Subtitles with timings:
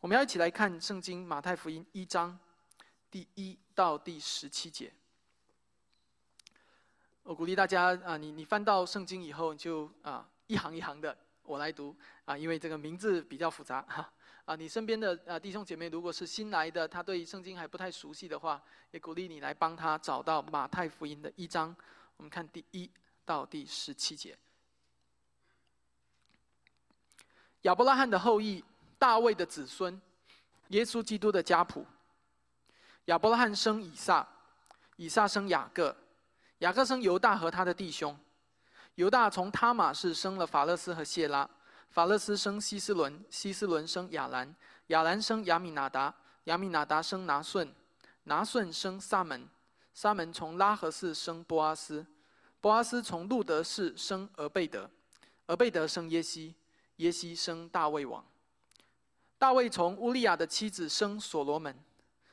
[0.00, 2.38] 我们要一起来看圣经马太福音一章
[3.10, 4.90] 第一到第十七节。
[7.22, 11.94] 我鼓励大家啊，你你翻到圣经以后，就啊一行一行的我来读
[12.24, 14.10] 啊，因为这个名字比较复杂哈
[14.46, 14.56] 啊。
[14.56, 18.62] 你身边的啊弟兄姐妹，如果是新来的，他对圣经还不太熟悉的话，
[18.92, 21.76] 也鼓励你来帮他找到马太福音的一章。
[22.16, 22.90] 我们看第一
[23.26, 24.38] 到第十七节。
[27.62, 28.64] 亚伯拉罕的后裔。
[29.00, 29.98] 大卫的子孙，
[30.68, 31.86] 耶稣基督的家谱。
[33.06, 34.28] 亚伯拉罕生以撒，
[34.96, 35.96] 以撒生雅各，
[36.58, 38.14] 雅各生犹大和他的弟兄。
[38.96, 41.48] 犹大从他玛氏生了法勒斯和谢拉，
[41.88, 44.54] 法勒斯生希斯伦，希斯伦生亚兰，
[44.88, 47.74] 亚兰生亚米拿达，亚米拿达生拿顺，
[48.24, 49.48] 拿顺生撒门，
[49.94, 52.04] 撒门从拉合氏生波阿斯，
[52.60, 54.90] 波阿斯从路德氏生俄贝德，
[55.46, 56.54] 俄贝德生耶西，
[56.96, 58.22] 耶西生大卫王。
[59.40, 61.74] 大卫从乌利亚的妻子生所罗门，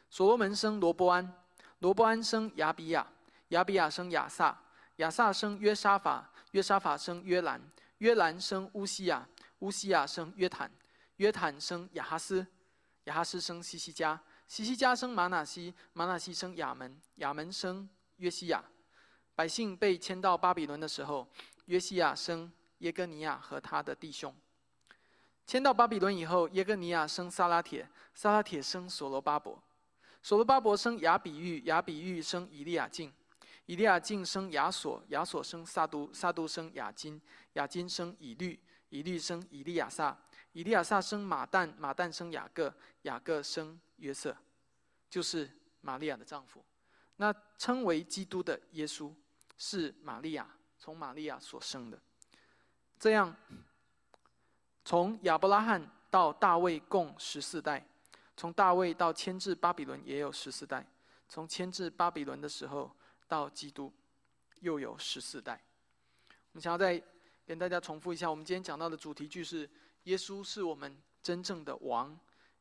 [0.09, 1.33] 所罗门生罗波安，
[1.79, 3.07] 罗波安生亚比亚，
[3.47, 4.61] 亚比亚生亚萨，
[4.97, 7.61] 亚萨生约沙法，约沙法生约兰，
[7.99, 9.25] 约兰生乌西亚，
[9.59, 10.69] 乌西亚生约坦，
[11.15, 12.45] 约坦生亚哈斯，
[13.05, 18.61] 亚哈斯生西西加，西西加生马纳西，马纳西生亚门，亚门生约西亚。
[19.33, 21.25] 百姓被迁到巴比伦的时候，
[21.67, 24.35] 约西亚生耶哥尼亚和他的弟兄。
[25.47, 29.57] 迁到巴比伦以后，耶哥尼亚生撒拉铁，撒拉铁生所罗巴伯，
[30.21, 33.13] 所罗巴伯生亚比玉，亚比玉生以利亚敬，
[33.65, 37.21] 以利亚敬生亚索，亚索生撒都，撒都生亚金，
[37.53, 38.59] 亚金生以律，
[38.89, 40.17] 以律生以利亚撒，
[40.51, 44.35] 以利亚撒生马旦，马旦生雅各，雅各生约瑟，
[45.09, 46.61] 就是玛利亚的丈夫。
[47.15, 49.13] 那称为基督的耶稣，
[49.57, 50.45] 是玛利亚
[50.77, 51.97] 从玛利亚所生的。
[52.99, 53.33] 这样。
[54.87, 57.85] 从亚伯拉罕到大卫共十四代，
[58.37, 60.87] 从大卫到迁至巴比伦也有十四代，
[61.27, 62.89] 从迁至巴比伦的时候
[63.27, 63.91] 到基督
[64.61, 65.61] 又有十四代。
[66.29, 67.03] 我们想要再
[67.45, 69.69] 跟大家重复一下，我们今天讲到的主题句是：
[70.03, 72.17] 耶稣是我们真正的王，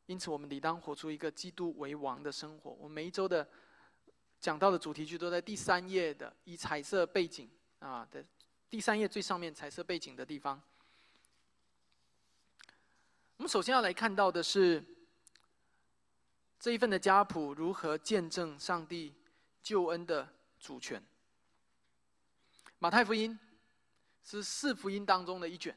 [0.07, 2.73] 因此我们理当活出一个基督为王的生活。
[2.73, 3.49] 我们每一周的
[4.41, 7.49] 讲到的主题句都在第三页的以彩色背景
[7.79, 8.25] 啊的
[8.69, 10.61] 第三页最上面彩色背景的地方。
[13.37, 14.83] 我们首先要来看到的是
[16.59, 19.15] 这一份的家谱如何见证上帝
[19.63, 20.27] 救恩的
[20.59, 21.03] 主权。
[22.79, 23.39] 马太福音
[24.25, 25.77] 是四福音当中的一卷，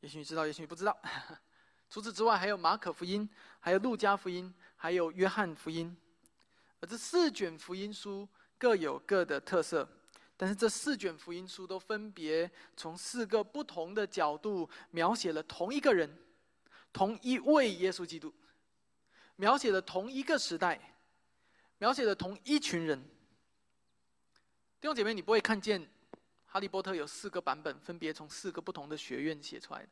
[0.00, 0.96] 也许你知道，也许你不知道。
[1.88, 3.28] 除此之外，还有马可福音、
[3.58, 5.96] 还有路加福音、还有约翰福音，
[6.80, 8.28] 而这四卷福音书
[8.58, 9.88] 各有各的特色。
[10.40, 16.10] 但是这四卷福音书都分别从四个不同的角度描写了同一个人，
[16.94, 18.32] 同一位耶稣基督，
[19.36, 20.96] 描写了同一个时代，
[21.76, 22.98] 描写了同一群人。
[24.80, 25.78] 弟兄姐妹，你不会看见
[26.46, 29.88] 《哈利波特》有四个版本，分别从四个不同的学院写出来的；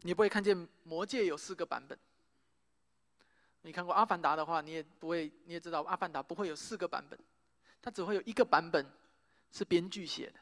[0.00, 1.96] 你不会看见《魔戒》有四个版本。
[3.60, 7.16] 你看过《阿凡达》的话，你也不会，你也知道《阿凡达》不会有四个版本。
[7.82, 8.86] 它只会有一个版本，
[9.50, 10.38] 是编剧写的，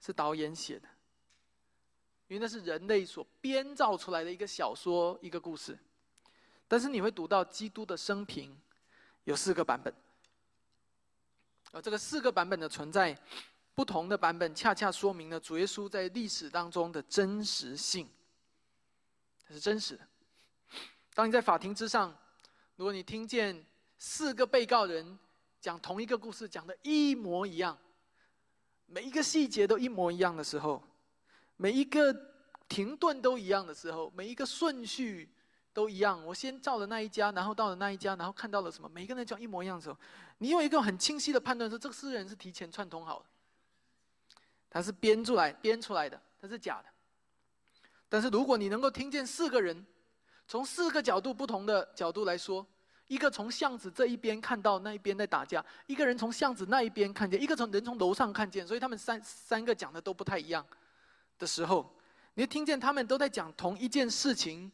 [0.00, 0.88] 是导演写的，
[2.26, 5.78] 因为那是人类所编造出来的一个小说、一个故事。
[6.66, 8.58] 但是你会读到基督的生平，
[9.24, 9.94] 有四个版本，
[11.70, 13.16] 而这个四个版本的存在，
[13.74, 18.08] 不同的版本恰恰说明了主耶稣在历史当中的真实性，
[19.46, 20.08] 它是真实的。
[21.12, 22.16] 当你在法庭之上，
[22.76, 23.64] 如果你听见
[23.98, 25.18] 四个被告人，
[25.64, 27.74] 讲同一个故事，讲的一模一样，
[28.84, 30.82] 每一个细节都一模一样的时候，
[31.56, 32.14] 每一个
[32.68, 35.26] 停顿都一样的时候，每一个顺序
[35.72, 36.22] 都一样。
[36.26, 38.90] 我先照了那一家，然后到了那一家，然后看到了什么？
[38.90, 39.98] 每一个人讲一模一样的时候，
[40.36, 43.24] 你有一个很清晰的判断，说这个诗人是提前串通好的，
[44.68, 46.88] 他是编出来编出来的，他是假的。
[48.10, 49.86] 但是如果你能够听见四个人
[50.46, 52.66] 从四个角度不同的角度来说。
[53.06, 60.66] 一个从巷子这一边看到那一边在打架，一个人从巷子那一边看见，一个从人从楼上看见，所以他们三三个讲的都不太一样
[61.38, 61.94] 的时候，
[62.34, 64.72] 你听见他们都在讲同一件事情，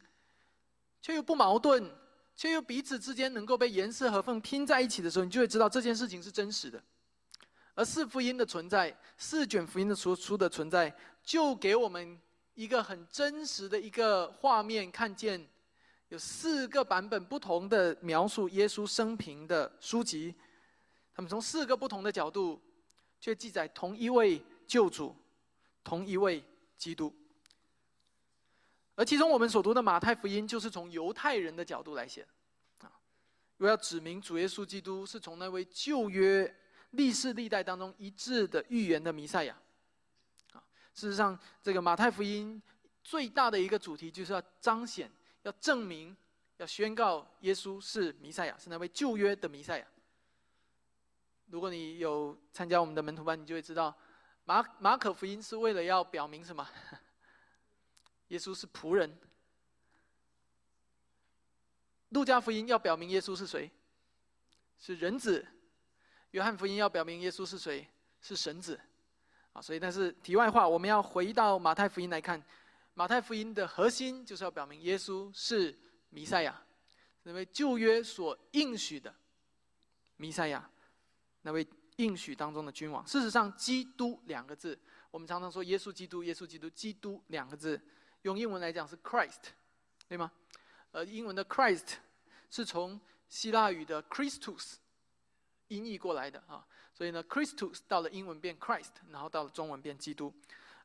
[1.02, 1.90] 却又不矛盾，
[2.36, 6.80] 却又彼此之间能够被严丝合缝拼在一起的时候，你就会知道这件事情是真实的。
[7.74, 10.94] 而四福音的存在，四卷福音的书书的存在，
[11.24, 12.16] 就给我们
[12.54, 15.48] 一个很真实的一个画面，看见。
[16.10, 20.34] 有四个版本不同的描述耶稣生平的书籍，
[21.14, 22.60] 他们从四个不同的角度，
[23.20, 25.14] 却记载同一位救主，
[25.84, 26.44] 同一位
[26.76, 27.14] 基督。
[28.96, 32.26] 而其中我们所读的马太福音，就是从犹太人的角度来写，
[32.80, 32.90] 啊，
[33.58, 36.52] 我要指明主耶稣基督是从那位旧约
[36.90, 39.56] 历世历代当中一致的预言的弥赛亚，
[40.54, 40.62] 啊，
[40.92, 42.60] 事实上，这个马太福音
[43.04, 45.08] 最大的一个主题就是要彰显、
[45.42, 46.16] 要证明、
[46.58, 49.86] 要宣告耶稣是弥赛亚，是那位旧约的弥赛亚。
[51.46, 53.96] 如果你有参加我们的门徒班，你就会知道，
[54.44, 56.68] 马马可福音是为了要表明什么？
[58.28, 59.18] 耶稣是仆人。
[62.10, 63.70] 路加福音要表明耶稣是谁？
[64.78, 65.46] 是人子。
[66.32, 67.88] 约翰福音要表明耶稣是谁？
[68.20, 68.80] 是神子。
[69.52, 72.40] 啊，所以但是题外话，我们要回到马太福音来看，
[73.00, 75.74] 马太福音的核心就是要表明耶稣是
[76.10, 76.62] 弥赛亚，
[77.22, 79.14] 那位旧约所应许的
[80.16, 80.70] 弥赛亚。
[81.40, 81.66] 那位
[81.96, 84.78] 应许当中的君王，事实上，“基督”两个字，
[85.10, 87.80] 我们常常说“耶稣基督”，“耶稣基督”，“基督”两个字，
[88.20, 89.44] 用英文来讲是 “Christ”，
[90.06, 90.30] 对吗？
[90.90, 91.94] 呃，英文的 “Christ”
[92.50, 93.00] 是从
[93.30, 94.74] 希腊语的 “Christus”
[95.68, 100.30] 音译过来的啊，所以呢，“Christus” 到了英文变 “Christ”，然后到了中文变“基督”。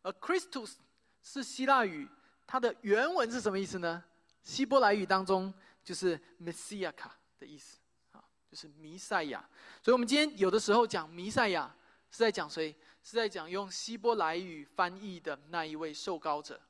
[0.02, 0.76] 而 “Christus”
[1.26, 2.08] 是希腊语，
[2.46, 4.02] 它的原文是什么意思呢？
[4.44, 5.52] 希伯来语当中
[5.84, 6.94] 就是 “Messiah”
[7.40, 7.80] 的意思。
[8.12, 9.44] 啊，就是弥赛亚，
[9.82, 11.76] 所以我们今天有的时候讲弥赛亚
[12.12, 12.74] 是在讲谁？
[13.02, 16.62] 是在讲用希伯来语翻译的那一位受膏者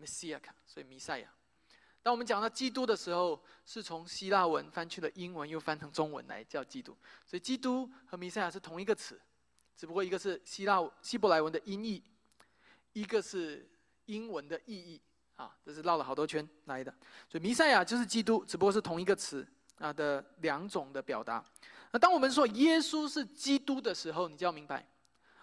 [0.00, 0.40] ，Messiah。
[0.66, 1.32] 所以弥赛亚。
[2.02, 6.96] 当我们讲到基督的时候，是从希腊文翻去了英文，又翻成中文来叫基督。
[7.24, 9.20] 所以基督和弥赛亚是同一个词，
[9.76, 12.02] 只不过一个是希腊希伯来文的音译，
[12.92, 13.68] 一个是
[14.06, 15.00] 英文的意义。
[15.36, 16.90] 啊，这是绕了好多圈来的。
[17.28, 19.46] 所以弥赛亚就是基督，只不过是同一个词。
[19.78, 21.44] 啊的两种的表达，
[21.90, 24.88] 那当我们说耶稣是基督的时候，你就要明白，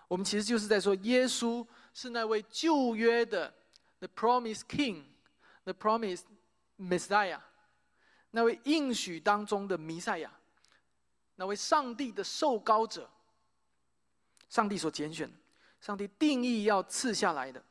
[0.08, 1.64] 我们其实就是在说耶稣
[1.94, 3.54] 是那位旧约的
[4.00, 6.22] the Promise king，the Promise
[6.80, 7.40] messiah，
[8.32, 10.32] 那位应许当中的弥赛亚，
[11.36, 13.08] 那位上帝的受膏者，
[14.50, 15.32] 上帝所拣选，
[15.80, 17.64] 上帝定义要赐下来的，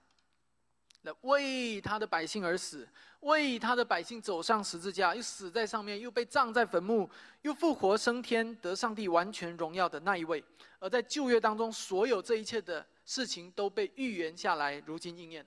[1.02, 2.88] 那为他的百姓而死。
[3.20, 7.08] 为他的百姓走上十字架，又死在上面，又被葬在坟墓，
[7.42, 10.42] 又复活升天，得上帝完全荣耀的那一位。
[10.80, 15.46] 而在旧约当中，所有这一切的事情都被预言下来，如今应验。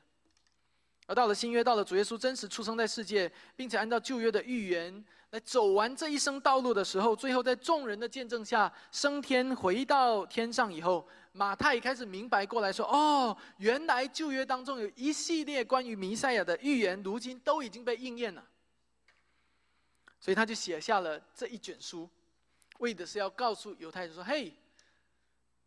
[1.06, 11.08] 而到了新约，到了主耶稣真实出生在世界，并且按照旧约的预言来走完这一生道路的时候，最后在众人的见证下升天，回到天上以后。
[11.38, 18.48] 马太开始明白过来说：“哦，原来旧约当中有一系列关于弥赛亚的预言，如今都已经被应验了。”
[20.18, 22.10] 所以他就写下了这一卷书，
[22.78, 24.54] 为的是要告诉犹太人说：“嘿，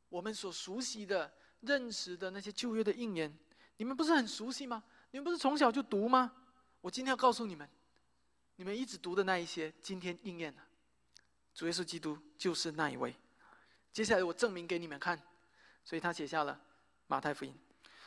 [0.08, 1.30] 我们所熟悉的、
[1.60, 3.30] 认识的那些旧约的应验，
[3.76, 4.82] 你们不是很熟悉吗？
[5.10, 6.32] 你们不是从小就读吗？
[6.80, 7.68] 我今天要告诉你们，
[8.56, 10.62] 你们一直读的那一些，今天应验了。
[11.54, 13.14] 主耶稣基督就是那一位。
[13.92, 15.20] 接下来我证明给你们看。”
[15.84, 16.60] 所以他写下了
[17.06, 17.54] 马太福音。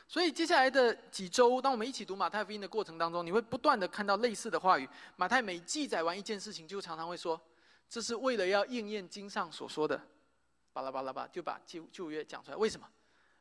[0.08, 4.88] 所以接下来的几周，当我们一起读马太福音的过程当中，你会不断的看到类似的话语。
[5.16, 7.42] 马太每记载完一件事情，就常常会说
[7.90, 10.00] ：“这是为了要应验经上所说的。”
[10.74, 12.58] 巴拉巴拉巴，就把旧旧约讲出来。
[12.58, 12.88] 为什么？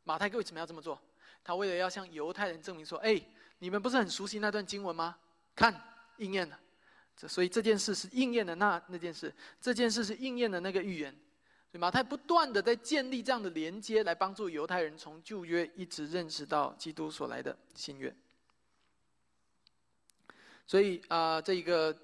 [0.05, 0.99] 马太为什么要这么做？
[1.45, 3.21] 他为了要向犹太人证明说：“哎，
[3.61, 5.17] 你们不是很熟悉那段经文吗？
[5.55, 5.73] 看，
[6.17, 6.59] 应验了。
[7.17, 11.13] 这所以这件事是应验的那那件事，这件事是应验的那个预言。”
[11.71, 18.13] 所以马太不断的在建立这样的连接，来帮助犹太人从旧约一直认识到基督所来的新约。
[20.67, 21.97] 所以啊，这一个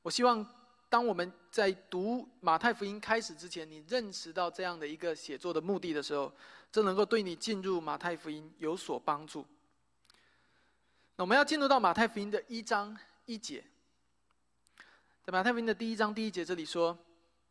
[0.00, 0.44] 我希望，
[0.88, 6.32] 当我们在读马太福音开始之前，你认识到这样的一个写作的目的的时候，
[6.72, 9.46] 这能够对你进入马太福音有所帮助。
[11.22, 13.62] 我们要进入到马太福音的一章一节，
[15.22, 16.98] 在马太福音的第一章第一节这里说，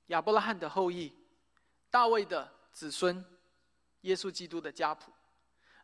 [0.07, 1.09] 亚伯拉罕的后裔。
[1.89, 3.23] 大卫的子孙，
[4.01, 5.09] 耶稣基督的家谱，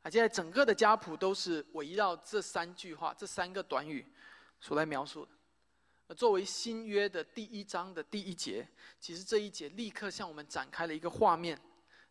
[0.01, 4.05] 啊，现在整个的家谱都是围绕这三句话、这三个短语
[4.59, 5.25] 所来描述
[6.09, 6.13] 的。
[6.13, 8.67] 作为新约的第一章的第一节，
[8.99, 11.57] 其实这一节立刻向我们展开了一个画面，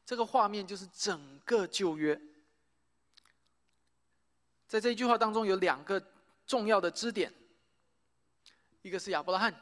[0.07, 2.19] 这个画面就是整个旧约。
[4.67, 6.03] 在这一句话当中有两个
[6.47, 7.33] 重要的支点，
[8.83, 9.55] 一个是亚伯拉罕，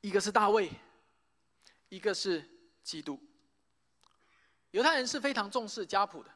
[0.00, 0.70] 一个是大卫。
[1.90, 2.44] 一个是
[2.82, 3.16] 基督，
[4.72, 6.30] 犹太人是非常重视家谱的，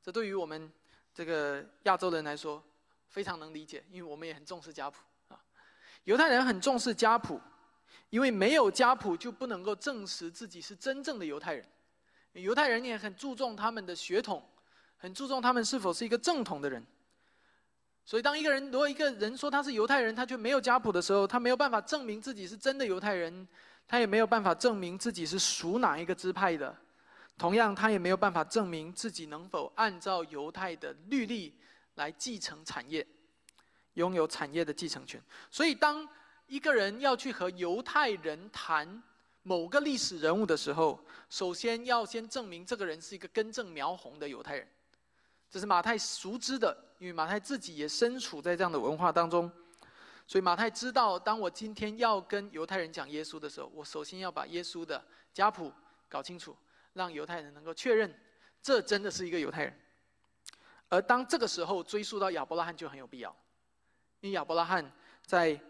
[0.00, 0.72] 这对于我们
[1.12, 2.62] 这个亚洲人来说
[3.08, 5.44] 非常能理解，因为我们也很重视家谱啊。
[6.04, 7.40] 犹太人很重视家谱，
[8.10, 11.66] 因为没有家谱就不能够证实自己是真正的犹太人。
[12.34, 14.48] 犹太人也很注重他们的血统，
[15.02, 16.80] 很注重他们是否是一个正统的人。
[18.04, 23.48] 所以，当一个人如果一个人说他是犹太人，他却没有家谱的时候，他没有办法证明自己是真的犹太人，
[23.88, 26.72] 他也没有办法证明自己是属哪一个支派的。
[27.36, 31.52] 同样，他也没有办法证明自己能否按照犹太的律例
[31.96, 33.04] 来继承产业，
[33.94, 35.20] 拥有产业的继承权。
[35.50, 36.08] 所以，当
[36.46, 39.02] 一个人要去和犹太人谈
[39.42, 44.68] 某个历史人物的时候，首先要先证明这个人是一个根正苗红的犹太人。
[45.52, 49.52] 这是马太熟知的，因为马太自己也身处在这样的文化当中，
[50.26, 55.04] 所以马太知道，当我今天要跟犹太人讲耶稣的时候，我首先要把耶稣的
[55.34, 55.70] 家谱
[56.08, 56.56] 搞清楚，
[56.94, 58.18] 让犹太人能够确认
[58.62, 59.78] 这真的是一个犹太人。
[60.88, 63.28] 而当这个时候追溯到亚伯拉罕就很有必要，
[64.20, 64.90] 因为亚伯拉罕
[65.26, 65.60] 在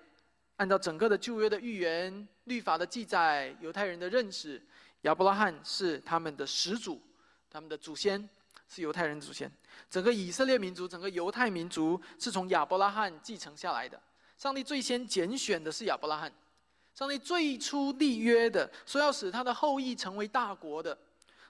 [0.59, 4.65] 按照整个的旧约的预言、律法的记载、犹太人的认识，
[5.01, 7.03] 亚伯拉罕是他们的始祖，
[7.51, 8.29] 他们的祖先。
[8.75, 9.53] 是犹太人祖先，
[9.91, 14.01] 整个以色列民族，整个犹太民族是从亚伯拉罕继承下来的。
[14.39, 16.33] 上帝最先拣选的是亚伯拉罕，
[16.95, 20.97] 上帝最初立约的，说要使他的后裔成为大国的，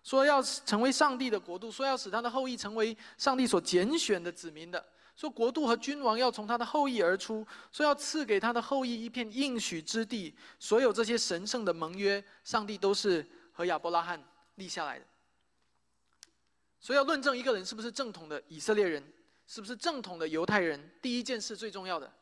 [0.02, 4.84] 说要成为上帝的国度，说要使他的后裔成为上帝所拣选的子民的，
[5.16, 10.34] 说国度和君王要从他的后裔而出，说要赐给他的后裔一片应许之地。
[10.58, 14.20] 所有这些神圣的盟约，上帝都是和亚伯拉罕
[14.56, 15.04] 立下来的。
[16.82, 19.00] 所以要论证一个人是不是正统的以色列人，
[19.46, 22.12] 是不是正统的犹太人，第一件事最重要的，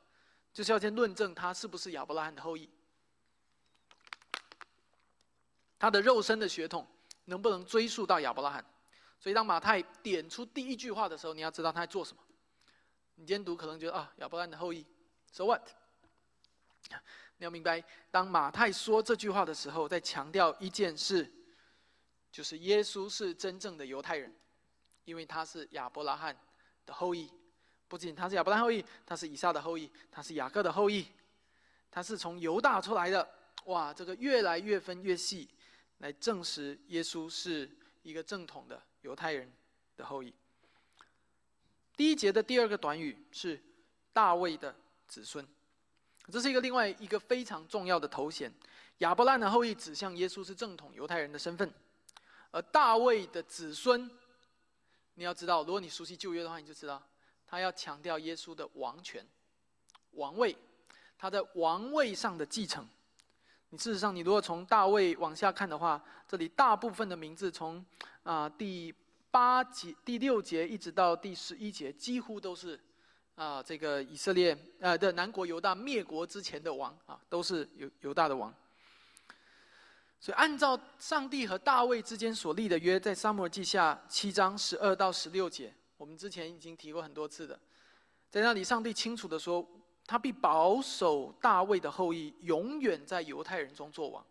[0.53, 2.69] 就是要先论证他是不是亚伯拉罕的后裔，
[5.79, 6.87] 他的肉身的血统
[7.25, 8.63] 能不能追溯到亚伯拉罕。
[9.19, 12.23] 所以当马太点出第一句话的时候，你要知道他在做什么。
[13.15, 14.85] 你今天读可能觉得啊，亚伯拉罕的后裔
[15.33, 15.67] ，so what？
[17.39, 21.31] 你要明白，当马太说这句话的时候，在强调一件事，
[22.31, 24.35] 就是耶稣是真正的犹太人。
[25.05, 26.37] 因为他是亚伯拉罕
[26.87, 27.31] 的后裔，
[27.89, 31.07] 不仅他是亚伯拉罕后裔，他是以撒的后裔，他是雅各的后裔，
[31.91, 33.29] 他是从犹大出来的。
[33.65, 35.49] 哇，这个越来越分越细，
[35.99, 37.71] 来证实耶稣是
[38.03, 39.53] 一个正统的犹太人
[39.97, 40.33] 的后裔。
[41.97, 43.61] 第一节的第二个短语是
[44.13, 44.75] 大卫的
[45.07, 45.47] 子孙，
[46.33, 48.51] 这是一个另外一个非常重要的头衔。
[48.99, 51.71] 亚伯拉罕的后裔指向耶稣是正统犹太人的身份，
[52.51, 54.11] 而大卫的子孙。
[55.15, 57.03] 你要知道，如果你熟悉旧约的话，你就知道，
[57.47, 59.27] 他要强调耶稣的王权、
[60.13, 60.57] 王位，
[61.19, 62.89] 他在王位上的继承。
[63.69, 67.85] 你事实上，你如果从大卫往下看的话，这里大部分的名字从
[68.23, 68.95] 啊第
[69.31, 72.81] 八节、第六节一直到第十一节，几乎都是
[73.35, 78.53] 啊这个以色列呃的南国犹大灭国之前的王啊，都是犹犹大的王。
[80.23, 87.59] 所以，按照上帝和大卫之间所立的约，在撒母耳记下七章十二到十六节，我们之前已经提过很多次的，
[88.29, 89.67] 在那里，上帝清楚的说，
[90.05, 94.23] 他必保守大卫的后裔，永远在犹太人中作王。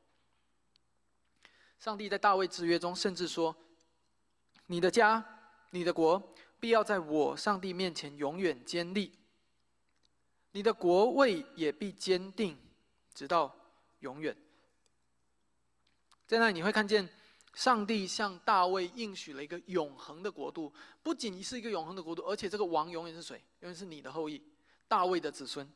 [1.80, 3.56] 上帝在大卫之约中，甚至说
[4.68, 5.26] ：“你的家，
[5.72, 6.22] 你的国，
[6.60, 9.10] 必要在我上帝面前永远坚立；
[10.52, 12.56] 你的国位也必坚定，
[13.16, 13.56] 直到
[14.02, 14.38] 永远。”
[16.30, 17.10] 在那里你会看见，
[17.56, 20.72] 上帝向大卫应许了一个永恒的国度，
[21.02, 23.36] 不仅是一个永恒的国度，而且这个王永远是谁？
[23.62, 24.40] 永远是你的后裔，
[24.88, 25.68] 大卫的子孙。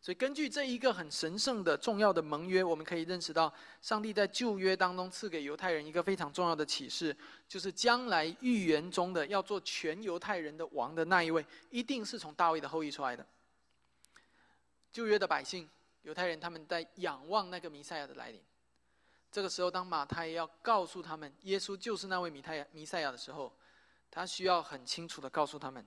[0.00, 3.52] 所以根据这一个很神圣的、重要的盟约，我们可以认识到，
[3.82, 7.16] 上帝在旧约当中赐给犹太人一个非常重要的启示，
[7.48, 13.26] 就是将来预言中的要做全犹太人的王的那一位，一定是从大卫的后裔出来的。
[14.92, 15.68] 旧约的百姓，
[16.02, 18.40] 犹太人，他们在仰望那个弥赛亚的来临。
[19.30, 23.52] 这个时候，当马太要告诉他们耶稣就是那位弥太弥赛亚的时候，
[24.10, 25.86] 他需要很清楚的告诉他们，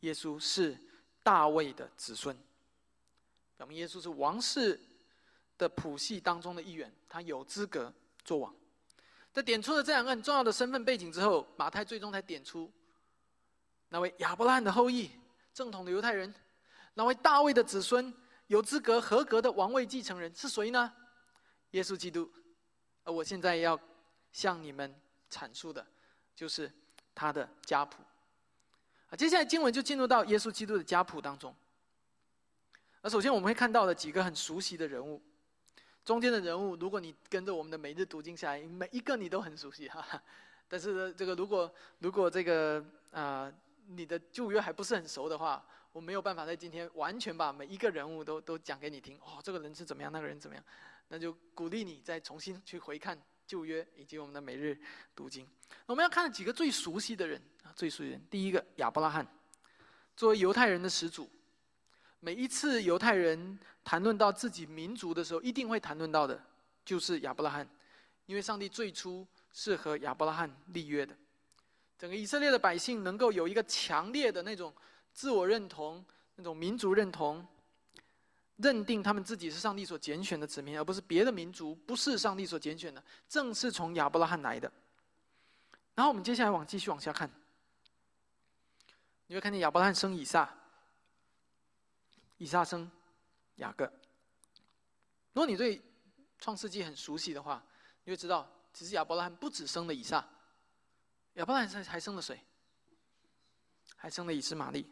[0.00, 0.76] 耶稣是
[1.22, 2.36] 大卫的子孙，
[3.56, 4.78] 表明耶稣是王室
[5.56, 7.92] 的谱系当中的一员，他有资格
[8.24, 8.54] 做王。
[9.32, 12.70] 在点出了这两个很重要的身份背景之后，马太最终才点出
[13.88, 15.10] 那位亚伯拉罕的后裔、
[15.54, 16.32] 正统的犹太人，
[16.92, 18.12] 那位大卫的子孙、
[18.48, 20.92] 有资格合格的王位继承人是谁呢？
[21.70, 22.30] 耶稣基督。
[23.04, 23.78] 而我现在要
[24.32, 24.94] 向你们
[25.30, 25.86] 阐述的，
[26.34, 26.70] 就是
[27.14, 28.02] 他的家谱。
[29.10, 31.54] 啊，接下来经文就进入到耶稣基督的家谱当中。
[33.02, 35.20] 而首先我们会看到的几个很熟悉的人物，
[36.04, 40.22] 中间的人物，如果你跟着我们的每日读经下来，每一个你都很熟悉哈。
[40.68, 43.52] 但是，这个如果如果这个啊
[43.88, 49.18] 你的旧约还不是很熟的话，我没有办法在今天完全把每一个人物都都讲给你听。
[49.18, 50.64] 哦，这个人是怎么样，那个人怎么样。
[51.12, 54.80] 那就鼓励你再重新去回看旧约以及我们的每日
[55.14, 55.46] 读经。
[55.84, 58.26] 我们要看几个最熟悉的人啊，最熟悉的人。
[58.30, 59.26] 第一个亚伯拉罕，
[60.16, 61.28] 作为犹太人的始祖，
[62.18, 66.42] 每一次犹太人谈论到自己民族的时候，一定会谈论到的，
[66.82, 67.68] 就是亚伯拉罕，
[68.24, 71.14] 因为上帝最初是和亚伯拉罕立约的。
[71.98, 74.74] 整个以色列的百姓能够有一个强烈的那种
[75.12, 76.02] 自我认同、
[76.36, 77.46] 那种民族认同，
[78.56, 84.70] 认定他们自己是上帝所拣选的子民，而不是别的民族不是上帝所拣选的，正是从亚伯拉罕来的。
[85.94, 87.30] 然后我们接下来往继续往下看，
[89.26, 90.48] 你会看见亚伯拉罕生以撒，
[92.38, 92.90] 以撒生
[93.56, 93.84] 雅各。
[95.32, 95.82] 如果你对
[96.38, 97.62] 创世纪很熟悉的话，
[98.04, 100.26] 你会知道，其实亚伯拉罕不止生了以撒。
[101.34, 102.38] 亚伯拉罕还生了谁？
[103.96, 104.86] 还生了以斯玛利。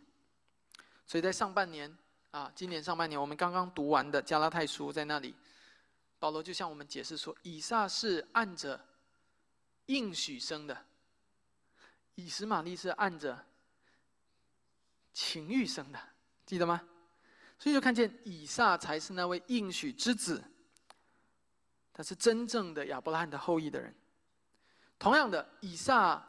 [1.07, 1.95] 所以在上半年
[2.30, 5.34] 啊，今年上半年我们刚刚读完的加拉太书，在那里，
[6.18, 8.80] 保罗就向我们解释说，以撒是按着
[9.87, 10.87] 应许生的，
[12.14, 13.44] 以斯玛利是按着
[15.12, 15.99] 情欲生的，
[16.46, 16.80] 记得吗？
[17.58, 20.42] 所以就看见以撒才是那位应许之子，
[21.92, 23.94] 他是真正的亚伯拉罕的后裔的人。
[24.99, 26.26] 同样的，以撒。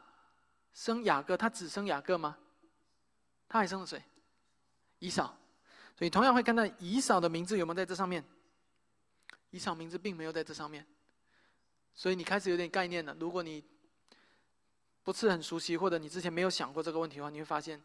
[0.74, 2.38] 生雅各，他只生雅各吗？
[3.50, 4.02] 他还生了谁？
[5.00, 5.38] 以扫。
[6.02, 8.26] 所以同样会看到以扫的名字有没有在这上面？
[9.52, 10.84] 以扫名字并没有在这上面。
[11.94, 13.16] 所以你开始有点概念了。
[13.20, 13.64] 如果你
[15.04, 17.80] 不是很熟悉，或者你之前没有想过这个问题的话，你会发现，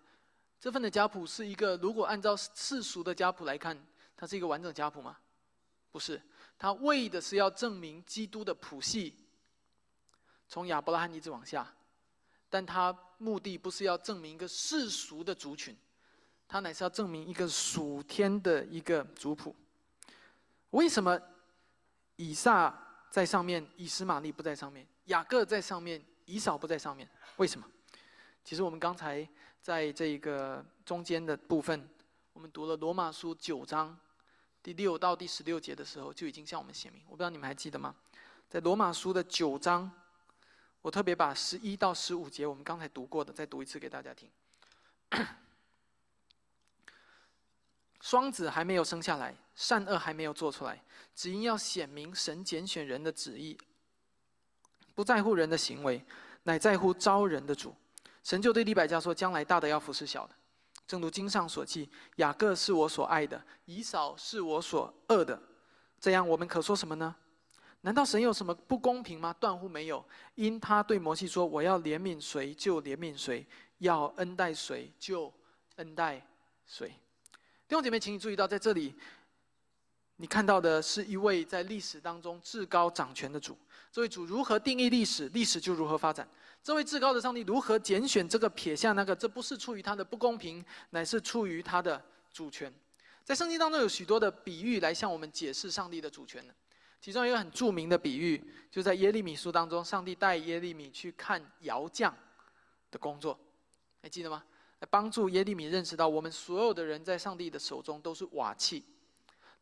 [0.58, 3.78] 这份的家谱是一个，如果按照世俗的家谱来看，
[4.16, 5.18] 它是一个完整家谱吗？
[5.92, 6.18] 不是，
[6.58, 9.14] 它为的是要证明基督的谱系，
[10.49, 11.70] 从亚伯拉罕一直往下。
[12.49, 15.76] 但他目的不是要证明一个世俗的族群，
[16.49, 19.55] 他乃是要证明一个属天的一个族谱。
[20.71, 21.21] 为什么
[22.17, 22.73] 以撒
[23.11, 27.09] 在上面，以实玛利不在上面，雅各在上面，以扫不在上面？
[27.37, 27.67] 为什么？
[28.45, 29.29] 其实我们刚才
[29.61, 31.88] 在这个中间的部分，
[32.33, 33.99] 我们读了罗马书九章
[34.62, 37.03] 第六到第十六节的时候，就已经向我们写明。
[37.07, 37.94] 我不知道你们还记得吗？
[38.49, 39.90] 在罗马书的九章。
[40.83, 44.31] 我特别把十一到十五节我们刚才读过的再读一次给大家听。
[48.00, 50.82] 双子还没有生下来，善恶还没有做出来，
[51.14, 53.56] 只因要显明神拣选人的旨意，
[54.94, 56.04] 不在乎人的行为，
[56.44, 57.74] 乃在乎招人的主。
[58.22, 60.35] 神就对利百加说：“将来大的要服侍小的。”
[60.87, 65.40] 正如经上所记：“雅各是我所爱的，以扫是我所恶的。”
[66.00, 67.14] 这样，我们可说什么呢？
[67.82, 69.32] 难道神有什么不公平吗？
[69.38, 70.04] 断乎没有。
[70.35, 73.46] 因他对摩西说：“我要怜悯谁就怜悯谁，
[73.78, 75.32] 要恩待谁就
[75.76, 76.20] 恩待
[76.66, 76.92] 谁。”
[77.68, 78.94] 弟兄姐妹，请你注意到，在这里，
[80.16, 83.59] 你看到的是一位在历史当中至高掌权的主。
[83.90, 86.29] 这位主如何定义历史，历史就如何发展。
[86.62, 89.16] 这位至高的上帝如何拣选这个撇下那个？
[89.16, 92.00] 这不是出于他的不公平，乃是出于他的
[92.33, 92.72] 主权。
[93.24, 96.55] 在圣经当中有许多的比喻来向我们解释上帝的主权的。
[97.00, 102.16] 其中一个很著名的比喻，就在耶利米书当中，上帝带耶利米去看窑匠
[102.92, 103.37] 的工作，
[104.00, 104.44] 还记得吗？
[104.81, 108.85] 来帮助耶利米认识到，我们所有的人在上帝的手中都是瓦器，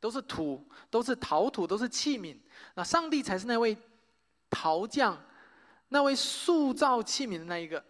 [0.00, 2.36] 都是土，都是陶土，都是器皿。
[2.74, 3.76] 那上帝才是那位
[4.50, 5.16] 陶匠，
[5.88, 7.84] 那位塑造器皿的那一个。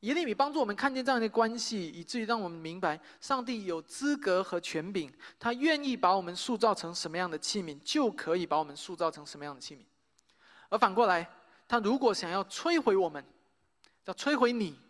[0.00, 9.80] 耶利米帮助我们看见这样的关系，以至于让我们明白，上帝有资格和权柄，他愿意把我们塑造成什么样的器皿，就可以把我们塑造成什么样的器皿。
[10.70, 11.28] 而反过来，
[11.68, 13.22] 他如果想要摧毁我们，
[14.06, 14.80] 要摧毁你，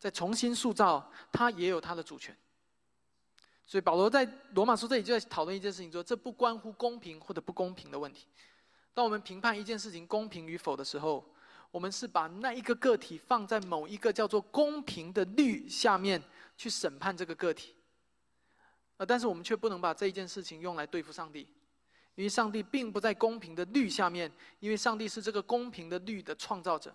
[0.00, 2.36] 再重新塑造，他也有他的主权。
[3.66, 8.26] 所以保罗在罗马书这里就在讨论一件事情，说这不关乎公平或者不公平的问题。
[8.92, 11.24] 当我们评判一件事情公平与否的时候，
[11.70, 16.20] 我们是把那一个个体放在某一个叫做公平的律下面
[16.56, 17.76] 去审判这个个体，
[18.96, 21.46] 呃，但是我们却不能把这一件事情用来对付上帝，
[22.16, 26.92] 因为上帝并不在公平的律下面，因为上帝是这个公平的律的创造者，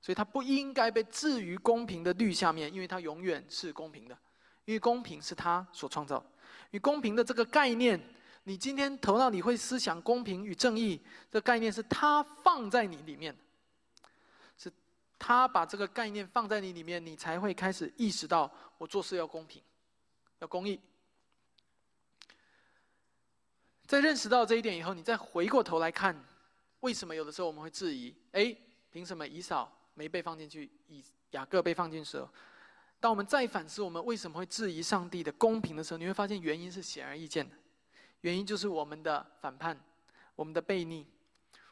[0.00, 4.18] 所以他不应该被置于公平的律下面，因为他永远是公平的，
[4.64, 6.24] 因为公平是他所创造，
[6.70, 8.00] 与公平的这个概念。
[8.44, 10.98] 你今天头脑里会思想公平与正义
[11.30, 13.36] 这概念，是他放在你里面。
[14.56, 14.72] 是
[15.18, 19.62] 他把这个概念放在你里面，你才会开始意识到我做事要公平，
[20.38, 20.80] 要公义。
[23.86, 26.18] 在认识到这一点以后，你再回过头来看，
[26.80, 28.14] 为什么有的时候我们会质疑？
[28.32, 28.56] 哎，
[28.90, 32.26] 凭什么以扫没被放进去，以雅各被放进时，
[32.98, 37.54] 当我们再反思我们为什么会质疑上帝的公平的时候，你会发现原因是显而易见的，
[38.20, 39.78] 原因就是我们的反叛，
[40.34, 41.06] 我们的悖逆，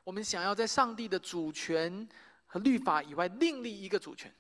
[0.04, 2.08] 我们想要在上帝的主权。
[2.50, 4.32] 和律法以外另立一个主权，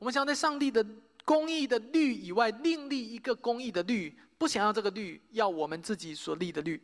[0.00, 0.84] 我们想要在上帝的
[1.24, 6.82] 公义的律以外另立一个公义的律，不想要这个律，要我们自己所立的律，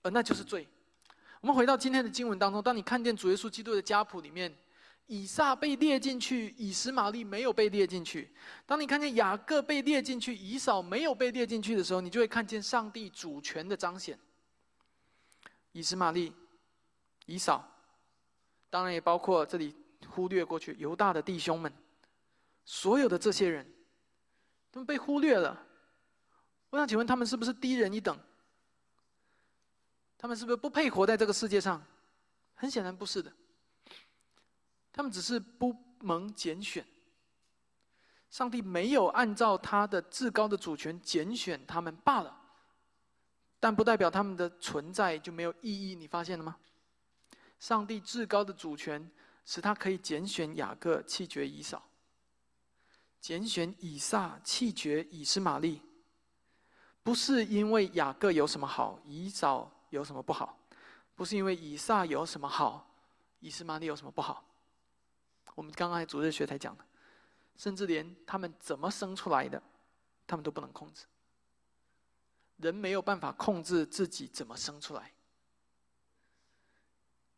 [0.00, 0.64] 而那就是罪。
[1.40, 4.54] 我们回到今天的经文当中，当你看见主耶稣基督的家谱里面，
[5.12, 8.26] 以撒被列进去，以实玛利没有被列进去；
[8.64, 14.18] 当你看见雅各被列进去，以扫没有被列进去的时候，你就会看见上帝主权的彰显。
[15.72, 16.32] 以实玛利、
[17.26, 17.62] 以扫，
[18.70, 19.76] 当然也包括这里
[20.08, 21.70] 忽略过去犹大的弟兄们，
[22.64, 23.70] 所有的这些人，
[24.72, 25.62] 他们被忽略了。
[26.70, 28.18] 我想请问，他们是不是低人一等？
[30.16, 31.84] 他们是不是不配活在这个世界上？
[32.54, 33.30] 很显然不是的。
[34.92, 36.86] 他们只是不蒙拣选。
[38.30, 42.34] 上帝没有按照他的至高的主权拣选他们罢了，
[43.60, 45.94] 但不代表他们的存在就没有意义。
[45.94, 46.56] 你发现了吗？
[47.58, 49.10] 上帝至高的主权
[49.44, 51.78] 使他可以拣选雅各，弃绝以扫；
[53.20, 55.82] 拣选以撒，弃绝以斯玛利。
[57.02, 60.56] 不是因为雅各有什么好，以扫有什么不好；
[61.14, 62.88] 不是因为以撒有什么好，
[63.40, 64.42] 以斯玛利有什么不好。
[65.54, 66.84] 我们刚刚在主日学才讲的，
[67.56, 69.62] 甚至连他们怎么生出来的，
[70.26, 71.04] 他们都不能控制。
[72.58, 75.12] 人没有办法控制自己怎么生出来，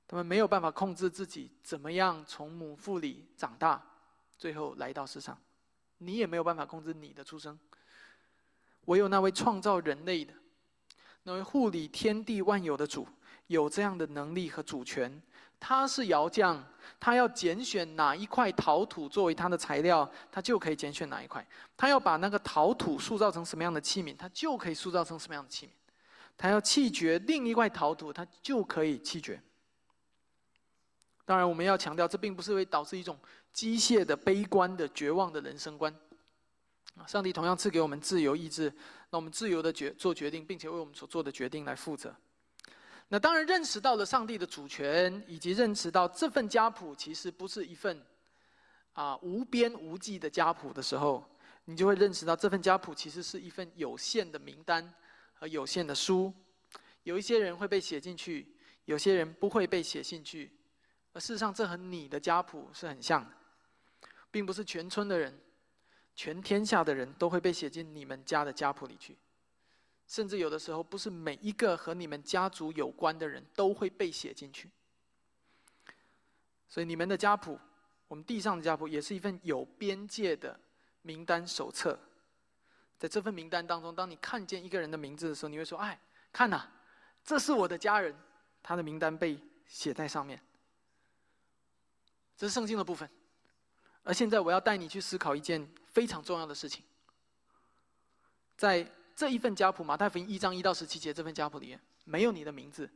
[0.07, 3.83] 他们没有办法控制自己怎么样从母腹里长大，
[4.37, 5.39] 最后来到世上。
[5.99, 7.59] 你也没有办法控制你的出生。
[8.87, 10.35] 唯有那位创造人类的、
[11.23, 13.09] 那位护理天地万有的主，
[13.47, 15.23] 有这样的能力和主权。
[15.67, 16.63] 他是窑匠，
[17.01, 21.45] 他要拣选哪一块陶土作为他的材料，他就可以拣选哪一块。
[21.75, 25.71] 他要把那个陶土塑造成什么样的器皿，他就可以塑造成什么样的器皿。
[26.37, 29.41] 他要弃绝另一块陶土，他就可以弃绝。
[31.25, 33.19] 当然，我们要强调，这并不是会导致一种
[33.51, 35.95] 机械的、悲观的、绝望的人生观。
[37.07, 38.71] 上帝同样赐给我们自由意志，
[39.09, 42.15] 那我们自由的决做决定，并且为我们所做的决定来负责。
[43.15, 48.05] 那当然认识到了上帝的主权，以及认识到这份家谱其实不是一份
[48.93, 51.25] 啊无边无际的家谱的时候，
[51.65, 54.93] 你就会认识到这份家谱其实是一份有限的名单
[55.33, 56.35] 和有限的书。
[57.05, 58.53] 有一些人会被写进去，
[58.87, 60.51] 有些人不会被写进去。
[61.13, 63.31] 而事实上，这和你的家谱是很像的，
[64.33, 65.39] 并不是全村的人。
[66.17, 69.17] 全天下的人都会被写进你们家的家谱里去，
[70.07, 74.71] 甚至有的时候，不是每一个和你们家族有关的人都会被写进去。
[76.69, 77.59] 所以，你们的家谱，
[78.09, 80.59] 我们地上的家谱，也是一份有边界的
[81.03, 81.99] 名单手册。
[82.99, 86.01] 在这份名单当中，当你看见一个人的名字的时候，你会说：“哎，
[86.33, 86.67] 看呐，
[87.25, 88.15] 这是我的家人，
[88.63, 90.41] 他的名单被写在上面。”
[92.37, 93.09] 这是圣经的部分。
[94.03, 95.69] 而现在，我要带你去思考一件。
[95.95, 96.85] 非常重要的事情，
[98.57, 102.91] 在这一份家谱，马太福音一章一到十七节这份家谱里面没有你的名字，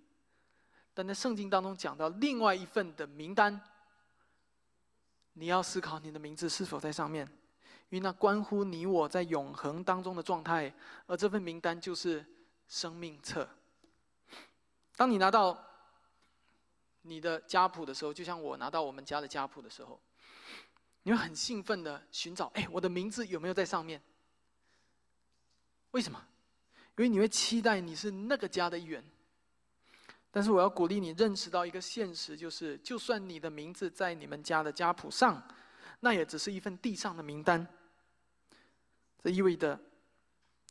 [0.92, 3.60] 但在圣经当中讲到另外一份的名单，
[5.34, 7.26] 你要思考你的名字是否在上面，
[7.90, 10.72] 因为那关乎你我在永恒当中的状态，
[11.06, 12.24] 而这份名单就是
[12.66, 13.48] 生命册。
[14.96, 15.56] 当你拿到
[17.02, 20.00] 你的家谱的时候，就像我拿到我们家的家谱的时候。
[21.04, 24.02] 你会很兴奋的寻找，哎，我的名字有没有在上面？
[25.92, 26.24] 为什么？
[26.96, 29.04] 因为你会期待你是那个家的一员。
[30.30, 35.42] 但是我要鼓励你认识到一个现实，就是就算你的名字在你们家的家谱上，
[36.00, 37.66] 那也只是一份地上的名单。
[39.22, 39.78] 这意味着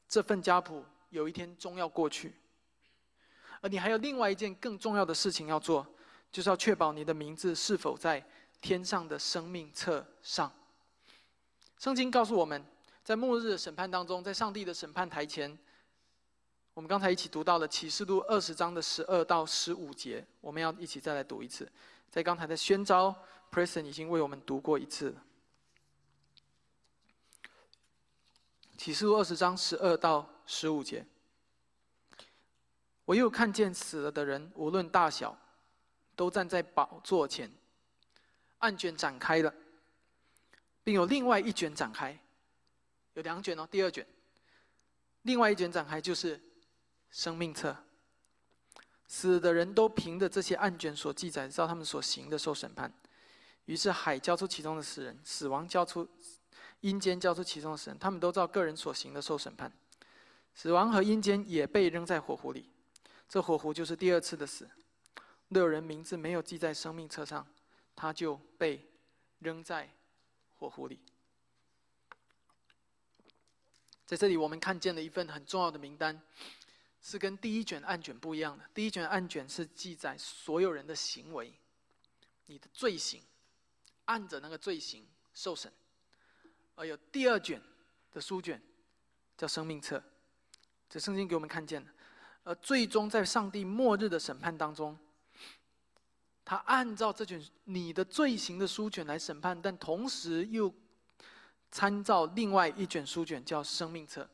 [0.08, 2.34] 这份家谱有一天终要过去，
[3.62, 5.86] 而你还有另外一件更重要的事情要做，
[6.32, 8.26] 就是要确保你的名字是否在。
[8.60, 10.52] 天上的生命册上，
[11.78, 12.66] 圣经告诉我们，
[13.08, 15.58] 在末日的审判当中，在上帝的审判台前，
[16.74, 21.72] 我们刚才一起读到了启示录二十章的十二到十五节，我们要一起再来读一次。
[22.10, 23.16] 在刚才的宣召
[23.50, 25.16] ，Preston 已经为我们读过一次。
[28.78, 31.06] 启示录二十章十二到十五节，
[33.06, 35.40] 我又看见死了的人，无论大小，
[36.14, 37.50] 都站在宝座前。
[38.58, 39.54] 案卷展开了，
[40.84, 42.20] 并有另外一卷展开，
[43.18, 43.68] 有两卷哦。
[43.70, 44.06] 第二卷，
[45.24, 46.40] 另外一卷展开就是
[47.10, 47.76] 生命册。
[49.08, 52.94] 死的人都凭着这些案卷所记载，照他们所行的受审判。
[53.66, 56.08] 于是海交出其中的死人，死亡交出
[56.82, 59.72] 阴间交出其中的死人，他们都照个人所行的受审判。
[60.54, 62.70] 死亡和阴间也被扔在火湖里，
[63.28, 64.70] 这火湖就是第二次的死。
[65.48, 67.46] 六人名字没有记在生命册上。
[68.00, 68.88] 他就被
[69.40, 69.90] 扔在
[70.54, 71.00] 火湖里。
[74.08, 76.18] 在这里，我们看见了一份很重要的名单，
[77.02, 78.64] 是跟第一卷案卷不一样的。
[78.74, 81.54] 第一卷案卷是记载所有人的行为，
[82.46, 83.22] 你的罪行，
[84.06, 85.70] 按着那个罪行受审；
[86.76, 87.62] 而有第二卷
[88.14, 88.62] 的书卷，
[89.38, 90.02] 叫生命册，
[90.90, 91.92] 这圣经给我们看见的。
[92.46, 94.98] 而最终在上帝末日的审判当中，
[96.46, 100.74] 他按照这卷你的罪行的书卷来审判，但同时又。
[101.72, 104.28] 参照另外一卷书卷叫生命册，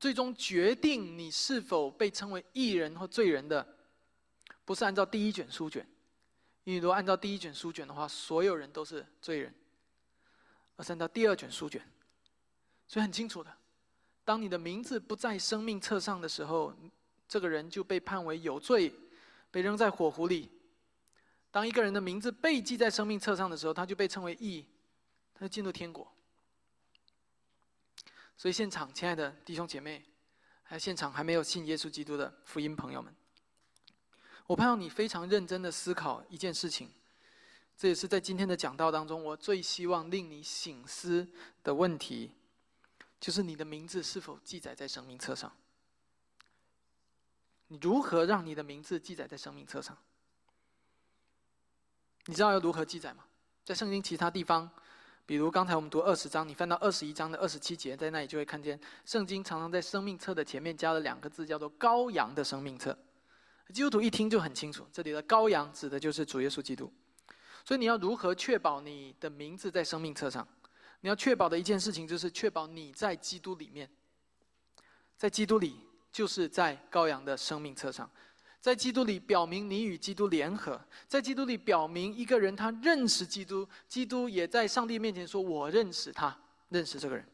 [0.00, 3.66] 最终决定你是否被称为艺人或罪人的，
[4.64, 5.86] 不是按照第一卷书卷，
[6.64, 9.54] 因为如果按照第一卷书卷的话，所有人都是罪人，
[10.76, 11.80] 而是按照第二卷书卷，
[12.86, 13.50] 所以很清楚的，
[14.24, 16.74] 当你的名字不在生命册上的时候，
[17.26, 18.92] 这个人就被判为有罪，
[19.50, 20.50] 被扔在火湖里；
[21.50, 24.66] 当一个人的名字被记在生命册上的时候，他就被称为义，
[25.34, 26.10] 他就进入天国。
[28.38, 30.04] 所以，现场亲爱的弟兄姐妹，
[30.62, 33.12] 还有现场还没有信耶稣基督的福音朋友们，
[34.46, 36.88] 我盼望你非常认真的思考一件事情。
[37.76, 41.26] 这也是在今天的讲道当中，我最希望令你醒思
[41.64, 42.30] 的问题，
[43.18, 45.52] 就是你的名字是否记载在生命册上？
[47.66, 49.98] 你如何让你的名字记载在生命册上？
[52.26, 53.24] 你知道要如何记载吗？
[53.64, 54.70] 在圣经其他地方。
[55.28, 62.98] 比如刚才我们读二十章，你翻到二十一章的二十七节，在那里就会看见圣经常常在生命册的前面加了两个字，叫做“羔羊的生命册”。
[63.74, 66.90] 基督徒一听就很清楚，这里的羔羊指的就是主耶稣基督。
[67.62, 70.48] 所以你要如何确保你的名字在生命册上？
[71.02, 73.86] 你要确保的一件事情就是确保你在基督里面，
[75.18, 75.78] 在基督里
[76.10, 78.10] 就是在羔羊的生命册上。
[78.60, 86.36] 在基督里表明你与基督联合，在基督里表明一个人他认识基督，基督也在上帝面前说：“我认识他，
[86.68, 87.24] 认识这个人。”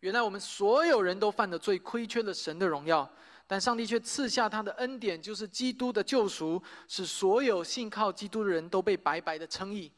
[0.00, 3.10] 原来我们所有人都犯了罪，亏缺了神的荣耀，
[3.46, 9.90] 但上帝却赐下他的恩典，就是基督的救赎，使所有信靠基督的人都被白白的称义，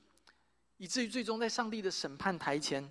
[0.76, 2.88] 以至于最终在上帝的审判台前，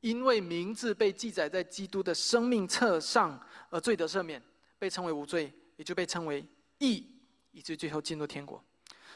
[0.00, 4.40] 因为名字被记载在基督的生命册上而罪得赦免，
[4.78, 6.44] 被称为无罪，也就被称为。
[6.80, 7.06] 义，
[7.52, 8.62] 以至最后进入天国。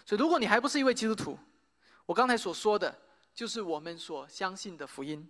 [0.06, 1.38] 所以，如果你还不是一位基督徒，
[2.06, 2.96] 我刚才所说的，
[3.34, 5.26] 就是我们所相信的福音，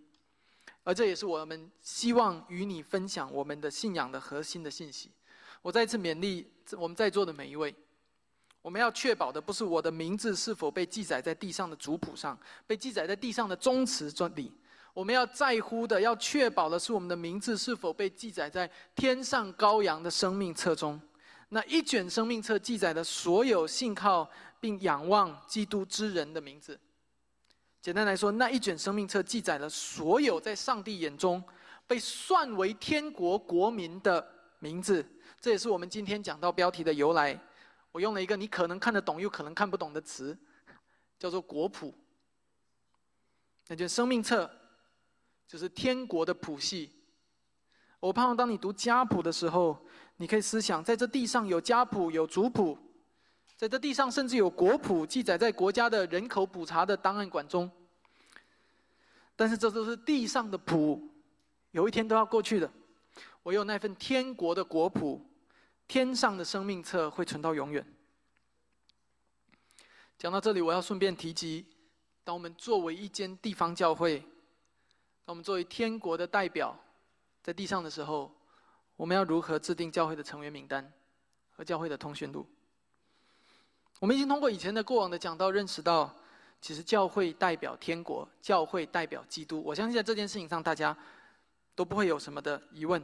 [0.82, 5.10] 而这也是我们希望与你分享我们的信仰的核心的信息。
[5.62, 7.74] 我再次勉励我们在座的每一位，
[8.60, 14.52] 我们要确保的不是我的名字是否被记载在地上的族谱上，被记载在地上的宗祠中里。
[14.92, 21.00] 我们要在乎的，要确保的是我们的名字是否被记载在天上羔羊的生命册中。
[21.50, 24.28] 那一卷生命册记载的所有信靠
[24.58, 26.80] 并仰望基督之人的名字，
[27.80, 31.42] 简单来说，那一卷生命册记载了所有在上帝眼中
[31.86, 34.26] 被算为天国国民的
[34.58, 35.06] 名字。
[35.40, 37.38] 这也是我们今天讲到标题的由来。
[37.92, 40.36] 我用了一个你可能看得懂又可能看不懂的词，
[41.18, 41.94] 叫做“国谱”。
[43.68, 44.50] 那卷生命册
[45.46, 46.90] 就是天国的谱系。
[48.00, 49.86] 我盼望当你读家谱的时候。
[50.16, 52.78] 你可以思想，在这地上有家谱、有族谱，
[53.56, 57.68] 在这地上甚至有国谱，记载在国家的人口普查的档案馆中。
[59.34, 61.10] 但是这都是地上的谱，
[61.72, 62.70] 有一天都要过去的。
[63.42, 65.20] 我有那份天国的国谱，
[65.88, 67.84] 天上的生命册会存到永远。
[70.16, 71.66] 讲到这里，我要顺便提及：
[72.22, 74.20] 当我们作为一间地方教会，
[75.24, 76.78] 当我们作为天国的代表，
[77.42, 78.32] 在地上的时候。
[78.96, 80.92] 我们要如何制定教会的成员名单
[81.50, 82.46] 和教会的通讯录？
[84.00, 86.14] 我们已经通过以前的过往的讲道，认识到，
[86.60, 89.62] 其实教会代表天国，教会代表基督。
[89.62, 90.96] 我相信在这件事情上，大家
[91.74, 93.02] 都不会有什么的疑问。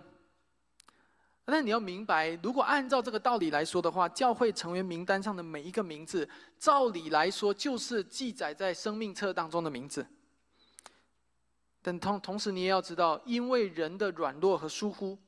[1.44, 10.06] 但你要明白，如果按照这个道理来说的话，教会成员名单上的每一个名字，照理来说就是记载在生命册当中的名字。
[11.82, 15.18] 但同同时，你也要知道，因为人的软弱和疏忽。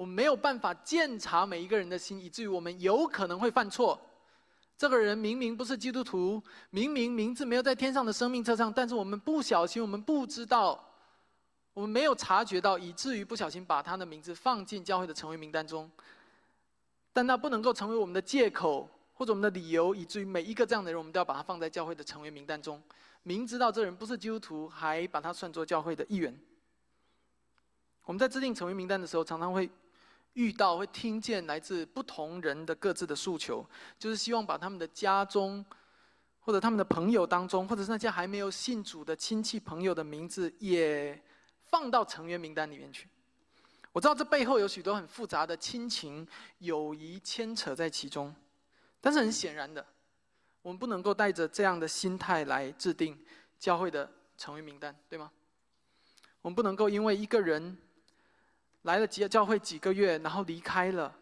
[0.00, 4.00] 我们没有办法鉴察每一个人的心，以至于我们有可能会犯错。
[4.74, 10.82] 这个人明明不是基督徒，明明名字没有在天上的生命册上，但是我们不小心，我们不知道，
[11.74, 15.90] 我们没有察觉到，以至于不小心把他的名字放进教会的成为名单中。
[17.12, 22.82] 但那不能够成为我们的借口或者我们的理由，以至于每一个这样的人，我们都要把他放在教会的成为名单中。
[23.22, 26.34] 明知道这人不是基督徒，还把他算作教会的一员。
[28.06, 29.68] 我们在制定成为名单的时候，常常会。
[30.34, 33.64] 遇到会听见来自不同人的各自的诉求，
[33.98, 35.64] 就是希望把他们的家中，
[36.38, 41.20] 或者他们的朋友当中，或者是那些还没有信主的亲戚朋友的名字，也
[41.66, 43.08] 放到成员名单里面去。
[43.92, 46.26] 我知道这背后有许多很复杂的亲情、
[46.58, 48.32] 友谊牵扯在其中，
[49.00, 49.84] 但是很显然的，
[50.62, 53.18] 我们不能够带着这样的心态来制定
[53.58, 55.32] 教会的成员名单，对吗？
[56.40, 57.76] 我们不能够因为一个人
[58.82, 61.14] 来了几教会几个月，然后离开了，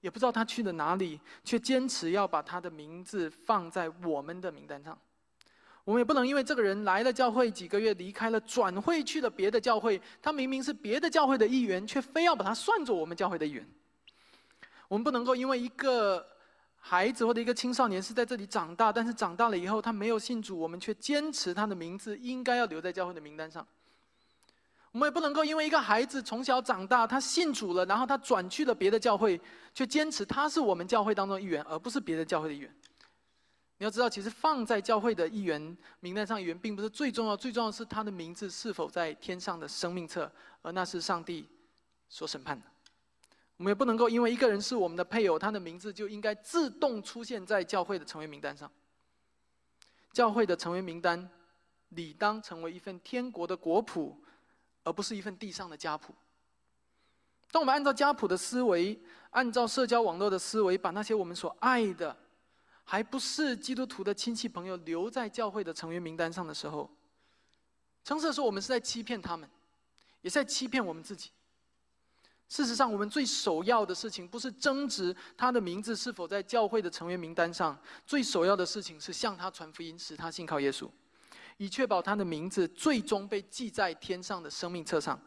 [0.00, 4.98] 也不知道他去了哪里，却坚持要把他的名字放在我们的名单上。
[5.84, 13.66] 我们也不能因为这个人来了教会几个月，离开了转会去了别的教会，他明明是别的教会的一员，却非要把他算作我们教会的一员。
[14.88, 16.26] 我们不能够因为一个
[16.76, 23.66] 孩子或者一个青少年是在这里长大，但是长大了以后他没有信主，我们却坚持他的名字应该要留在教会的名单上。
[24.94, 29.40] 我们也不能够因为一个孩子从小长大，他信主了，然后他转去了别的教会，
[29.74, 32.72] 却坚持他是我们教会当中一员，而不是别的教会的一员。
[33.78, 40.30] 你要知道，其实放在教会的一员名单上，一员并不是最重要，最重要的是他的名字是否在天上的生命册，
[40.62, 41.44] 而那是上帝
[42.08, 42.64] 所审判的。
[43.56, 48.70] 我们也不能够因为一个人是我们的配偶，他的名字就应该自动出现在教会的成员名单上。
[50.12, 51.28] 教会的成员名单
[51.88, 54.16] 理当成为一份天国的国谱，
[54.84, 56.14] 而不是一份地上的家谱。
[57.50, 58.96] 当我们按照家谱的思维，
[59.30, 62.16] 按照社交网络的思维，把那些我们所爱的。
[62.86, 66.90] 还不是基督徒的亲戚朋友留在教会的成员名单上的时候，
[68.04, 69.48] 诚实的说，我们是在欺骗他们，
[70.20, 71.30] 也是在欺骗我们自己。
[72.46, 80.86] 事实上，我们最首要的事情不是争执他的名字是否在教会的成员名单上，最首要的事情是向他传福音，使他信靠耶稣，
[81.56, 85.20] 以确保他的名字最终被记在天上的生命册上。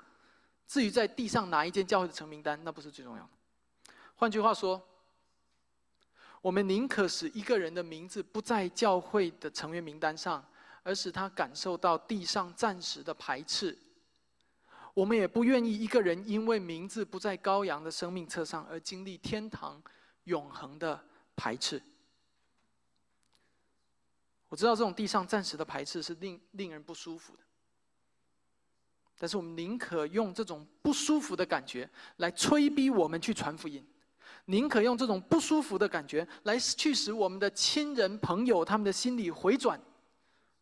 [0.67, 3.29] 至于在地上哪一间教会的成名单，那不是最重要的。
[4.15, 4.81] 换句话说。
[6.39, 10.45] 我们宁可使一个人的名字不在教会的成员名单上，
[10.83, 13.77] 而使他感受到地上暂时的排斥。
[14.93, 19.81] 我们也不愿意一个人因为名字不在羔羊的生命册上而经历天堂
[20.25, 21.03] 永恒的
[21.35, 21.81] 排斥。
[24.49, 27.43] 我知道这种地上暂时的排斥是令令人不舒服的，
[29.19, 33.85] 但是我们宁可用这种不舒服的感觉来催逼我们去传福音。
[34.45, 39.77] 宁可用这种不舒服的感觉来去使我们的亲人朋友他们的心里回转。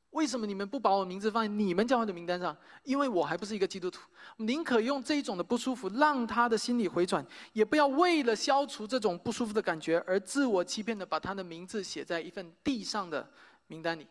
[0.10, 2.56] 为什么你们不把我名字放在你们教会的名单上？
[2.84, 4.00] 因为我还不是一个基督徒。
[4.38, 13.30] 宁可用这种的不舒服让他的心里回转，也不要为了消除这种不舒服的感觉而自我欺骗的把他的名字写在一份地上的
[13.68, 14.08] 名单里。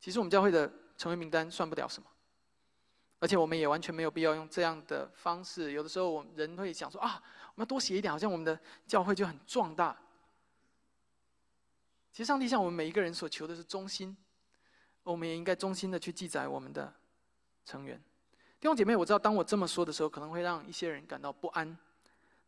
[0.00, 2.08] 其实我们教会的成员名单算不了什么，
[3.18, 5.72] 而且我们也完全没有必要用这样的方式。
[5.72, 7.22] 有的时候，我们人会想说啊。
[7.54, 8.56] 我们要多写一点，好像我们的
[8.86, 9.96] 教会就很壮大。
[12.12, 14.16] 其实上帝向我们每一个人所求的是忠心，
[15.02, 16.94] 我们也应该忠心的去记载我们的
[17.64, 18.00] 成员。
[18.60, 21.76] 弟兄姐妹，我知道当我这么说的时候，可能会让一些人感到不安，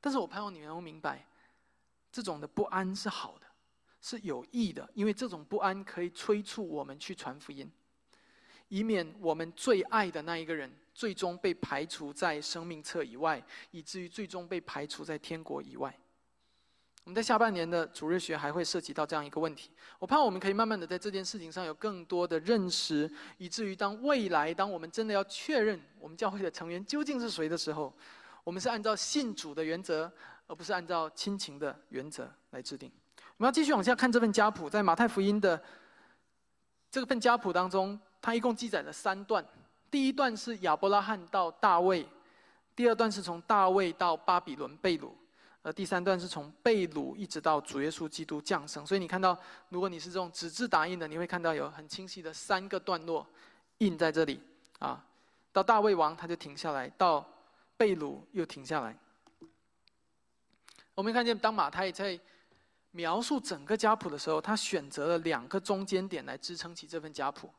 [0.00, 1.26] 但是我盼望你们能明白，
[2.12, 3.46] 这种的不安是好的，
[4.00, 7.70] 是有益的，因为这种不安可以催促我们去传福音，
[8.68, 10.70] 以免我们最爱的那一个人。
[10.92, 15.96] 最终被排除在生命册以外，以至于最终被排除在天国以外。
[17.04, 19.70] 我们在下半年的主日学还会涉及到这样一个问题。
[19.98, 27.94] 我盼我们可以慢慢的在这件事情上有更多的认识，以至于当未来当我们真的要确认我们教会的成员究竟是谁的时候，
[28.44, 30.12] 我们是按照信主的原则，
[30.48, 32.92] 而不是按照亲情的原则来制定。
[33.40, 35.58] 我们要继续往下看这份家谱，在马太福音的
[36.90, 39.42] 这份家谱当中，它一共记载了三段。
[39.90, 42.06] 第一段是亚伯拉罕到大卫，
[42.76, 45.10] 第二段是从大卫到巴比伦被掳，
[45.62, 48.86] 而第三段是从被掳一直到主耶稣基督降生。
[48.86, 49.34] 所以你看到，
[49.70, 53.26] 如果你是这种纸质打印的，你会看到有很清晰的三个段落
[53.78, 54.38] 印在这里
[54.80, 55.02] 啊。
[55.50, 57.26] 到大卫王他就停下来，到
[57.78, 58.94] 被掳又停下来。
[60.94, 62.20] 我们看见，当马太在
[62.90, 67.52] 描述整个家谱的时候，他选择了两个中间点来支撑起这份家谱，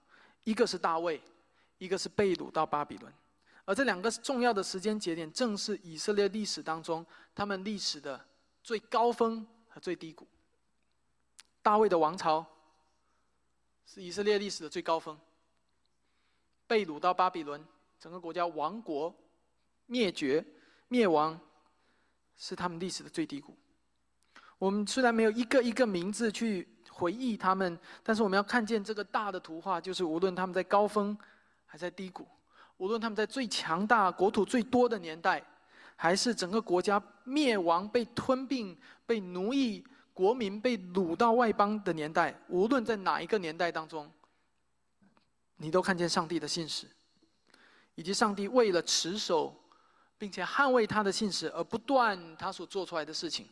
[0.44, 1.22] 一个是大卫。
[1.78, 3.12] 一个是被掳到巴比伦，
[3.66, 7.04] 而这两个重要的时间节点，正是以色列历史当中
[7.34, 8.24] 他们历史的
[8.62, 10.28] 最高峰和最低谷。
[11.64, 12.46] 大卫的王朝
[13.84, 15.20] 是以色列历史的最高峰，
[16.68, 17.66] 被掳到巴比伦，
[18.00, 19.12] 整个国家亡国、
[19.88, 20.46] 灭绝、
[20.88, 21.40] 灭亡，
[22.38, 23.58] 是他们历史的最低谷。
[24.62, 31.18] 我们虽然没有一个一个名字去回忆他们，但是我们要看见这个大的图画，就是无论他们在高峰。
[31.66, 32.28] 还在低谷，
[32.76, 35.42] 无论他们在最强大、国土最多的年代，
[35.96, 39.82] 还是整个国家灭亡、被吞并、被奴役、
[40.14, 44.12] 国民被掳到外邦的年代，无论在哪一个年代当中，
[45.56, 46.86] 你都看见上帝的信使，
[47.96, 49.58] 以及上帝为了持守
[50.18, 53.48] 并且捍卫他的信使，而不断他所做出来的事情。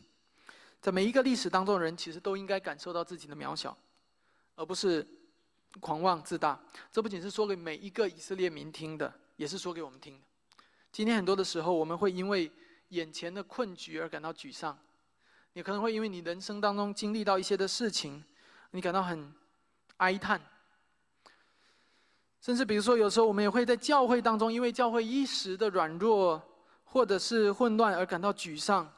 [0.80, 3.76] 在每一个历史当中，人其实都应该感受到自己的渺小，
[4.54, 5.06] 而不是
[5.78, 6.58] 狂妄自大。
[6.90, 10.24] 这不仅是说给每一个以色列民听的，也是说给我们听的。
[10.90, 12.50] 今天很多的时候，我们会因为
[12.88, 14.76] 眼前的困局而感到沮丧。
[15.52, 18.24] 你可能会因为你人生当中经历到一些的事情，
[18.70, 19.32] 你感到很
[19.98, 20.40] 哀叹。
[22.40, 26.40] 甚至比如说，有时候我们也会在教会当中，因为教会一时的软弱
[26.84, 28.90] 或者是混乱而感到沮丧。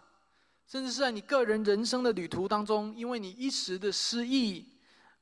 [0.73, 4.67] 甚至是在你个人人生的旅途当中，因为你一时的失意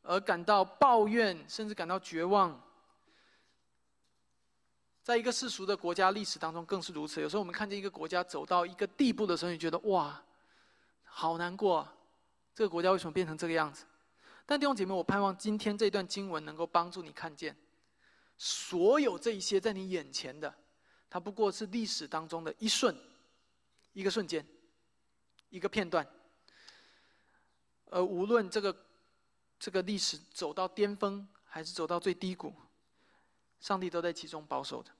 [0.03, 2.62] 而感到抱怨，甚至感到绝望。
[5.03, 7.20] 在一个世俗的国家历史当中更是如此。
[7.20, 10.22] 有时候我们看见一个国家走到一个地步的时候，你觉得哇，
[11.03, 11.88] 好难过，
[12.55, 13.84] 这个国家为什么变成这个样子？
[14.46, 17.57] 但弟兄姐妹，我盼望今天这段经文能够帮助你看见，
[18.38, 20.55] 所有这一些在你眼前的，
[21.09, 22.96] 它不过是历史当中的一瞬，
[23.94, 24.46] 一个瞬间。
[25.51, 26.07] 一个片段，
[27.86, 28.74] 而无论这个
[29.59, 32.55] 这个历史走到巅峰，还是走到最低谷，
[33.61, 34.90] 上帝都在其中保守着。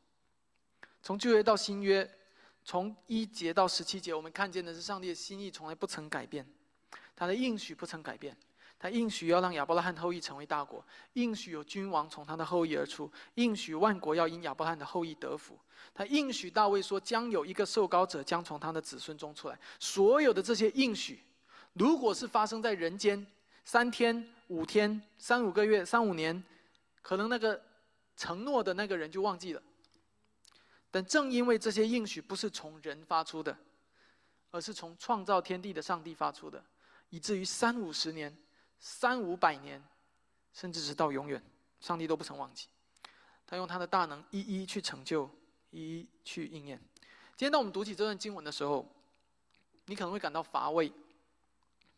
[1.03, 2.19] 从旧约到新约，
[2.65, 6.47] 从一节到十七节，我们看见的是上帝的心意从来不曾改变，
[7.17, 8.37] 他的应许不曾改变。
[8.83, 15.59] 他应许要让亚伯拉罕后裔成为大国，应许有君王从他的后裔而出，应许万国要因亚伯拉罕的后裔得福。
[15.93, 19.59] 他应许大卫说，将有一个受膏者将从他的子孙中出来。
[19.79, 21.21] 所有的这些应许，
[21.75, 23.27] 如果是发生在人间，
[23.67, 26.43] 三天、五天、三五个月、三五年，
[27.03, 27.61] 可能那个
[28.17, 29.63] 承诺的那个人就忘记了。
[30.91, 33.55] 但正因为这些应许不是从人发出的，
[34.51, 36.65] 而是从创造天地的上帝发出的，
[37.11, 38.35] 以至于三五十年。
[38.81, 39.81] 三五百年，
[40.53, 41.41] 甚至直到永远，
[41.81, 42.67] 上帝都不曾忘记。
[43.47, 45.31] 他用他的大能一一去成就，
[45.71, 46.81] 一一去应验。
[47.37, 48.87] 今天当我们读起这段经文的时候，
[49.87, 50.91] 你可能会感到乏味。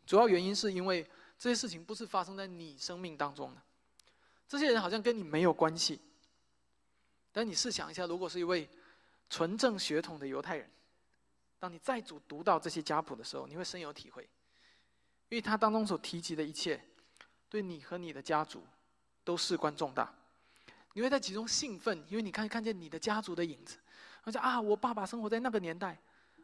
[0.06, 1.08] 主要原因是因为
[1.38, 3.62] 这些事情不是发生在你生命当中的，
[4.48, 6.00] 这些人好像跟你没有关系。
[7.30, 8.68] 但你试想一下，如果是一位
[9.30, 10.70] 纯正血统的犹太人，
[11.58, 14.28] 当你再组读到这些家谱的时候，你会深有体会。
[15.32, 16.78] 因为他当中所提及的一切，
[17.48, 18.62] 对你和你的家族
[19.24, 20.12] 都事关重大，
[20.92, 23.78] 你会在其中兴奋，因为你看看见你的家族的影子，
[24.24, 25.98] 而且啊，我爸爸生活在那个年代，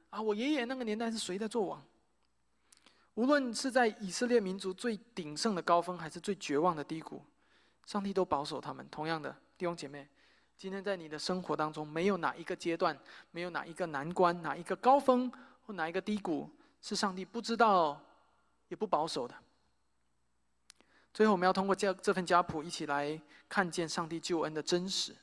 [0.08, 1.84] 啊，我爷爷那个年代是谁在做王？
[3.12, 7.22] 无论是在以色列民族最鼎盛的高峰，还是最绝望的低谷，
[7.84, 8.88] 上帝都保守他们。
[8.90, 10.08] 同样的，弟兄姐妹，
[10.56, 12.98] 今天在你的生活当中，没有哪一个阶段，
[13.32, 15.30] 没有哪一个难关，哪一个高峰
[15.66, 16.48] 或哪一个低谷，
[16.80, 18.00] 是上帝不知道。
[18.68, 19.34] 也不保守的。
[21.12, 25.16] 最后，我们要通过这这份家谱，一起来看见上帝救恩的真实。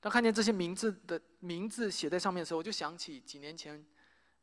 [0.00, 3.84] 当看见这些名字的名字写在上面的时候，我就想起几年前，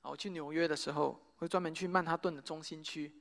[0.02, 3.14] 我去纽约的时候，会专门去曼哈顿的中心区，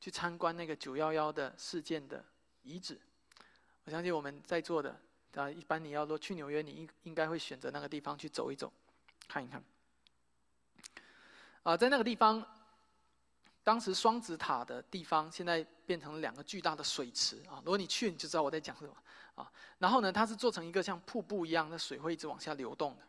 [0.00, 2.24] 去参观那个九幺幺的事件的
[2.62, 2.98] 遗址。
[3.84, 4.98] 我相信我们在座的，
[5.34, 8.72] 啊，一般你要说去纽约，你应应该会选择那个地方去走一走，
[9.28, 9.62] 看一看。
[11.64, 12.42] 啊，在那个地方。
[13.66, 17.58] 当时双子塔的地方，现在变成了两个巨大的水池啊！
[17.64, 18.94] 如果你去，你就知道我在讲什么
[19.34, 19.50] 啊。
[19.78, 23.02] 然后呢，它是做成一个像瀑布一样的水，会一直往下流动的。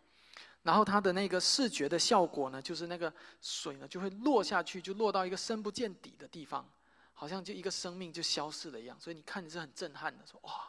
[0.64, 6.68] 然后它的那个视觉的效果呢，就是那个水呢就会落下去，就落到一个深不见底的地方，
[7.14, 9.00] 好像就一个生命就消失了一样。
[9.00, 10.68] 所以你看，你是很震撼的，说哇，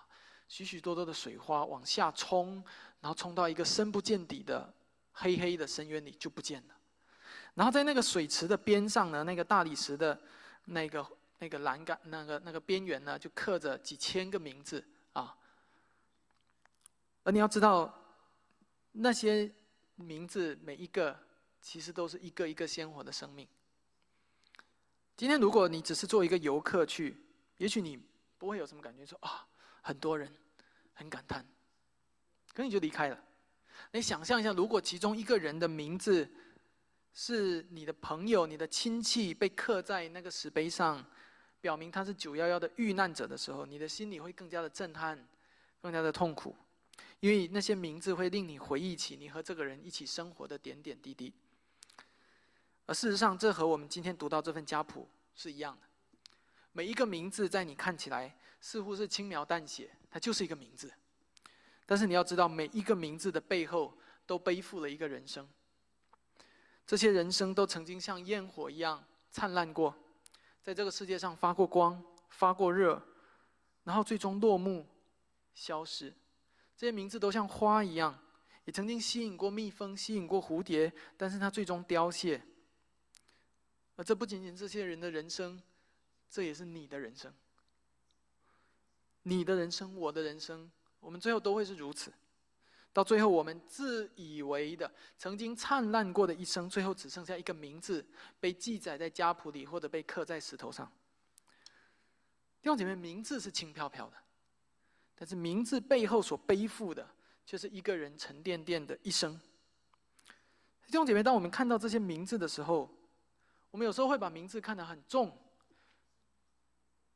[0.49, 2.63] 许许多多的水花往下冲，
[3.01, 4.71] 然后冲到一个深不见底的
[5.13, 6.75] 黑黑的深渊里就不见了。
[7.59, 10.17] 然后在那个水池的边上呢，那个大理石的
[10.67, 11.05] 那个
[11.41, 15.37] 那个栏杆、那个那个边缘呢，就刻着几千个名字啊。
[17.25, 17.93] 而你要知道，
[18.93, 19.53] 那些
[19.97, 21.19] 名字每一个
[21.61, 23.45] 其实都是一个一个鲜活的生命。
[25.17, 27.21] 今天如果你只是做一个游客去，
[27.57, 28.01] 也许你
[28.39, 29.45] 不会有什么感觉，说啊，
[29.83, 30.33] 很多人
[30.95, 31.45] 很感叹，
[32.55, 33.21] 可你就离开了。
[33.91, 36.31] 你想象一下，如果其中一个人的名字，
[37.21, 41.05] 是你的朋友、你的亲戚被刻在那个石碑上，
[41.61, 45.19] 表明他是九幺幺的遇难者的时候，你的心里会更加的震撼，
[45.81, 46.55] 更加的痛苦，
[47.19, 51.35] 因为那些名字会令你回忆起你和这个人一起生活的点点滴滴。
[52.87, 55.89] 而事实上，这和我们今天读到这份家谱是一样的。
[56.71, 60.89] 每一个名字在你看起来似乎是轻描淡写，它就是一个名字，
[61.85, 63.93] 但是你要知道，每一个名字的背后
[64.25, 65.49] 都背负了一个人生。
[66.89, 69.95] 这些人生都曾经像焰火一样灿烂过，
[70.63, 73.03] 在这个世界上发过光、发过热，
[73.85, 74.87] 然后最终落幕、
[75.53, 76.11] 消失。
[76.79, 78.19] 这些名字都像花一样，
[78.65, 82.43] 也曾经吸引过蜜蜂，吸引过蝴蝶，但是它最终凋谢。
[83.97, 85.63] 而这不仅仅这些人的人生，
[86.31, 87.31] 这也是你的人生。
[89.25, 92.11] 你的人生，我的人生，我们最后都会是如此。
[92.93, 98.07] 到最后，我们自以为的曾经灿烂过的一生，最后只剩下一个名字
[98.41, 100.91] 被记载在家谱里，或者被刻在石头上。
[102.61, 104.17] 弟兄姐妹，名字是轻飘飘的，
[105.15, 107.09] 但是名字背后所背负的。
[107.49, 109.41] 却是一个人沉甸甸的一生。
[110.85, 112.95] 弟兄姐妹，当我们看到这些名字的时候，
[113.71, 115.35] 我们有时候会把名字看得很重，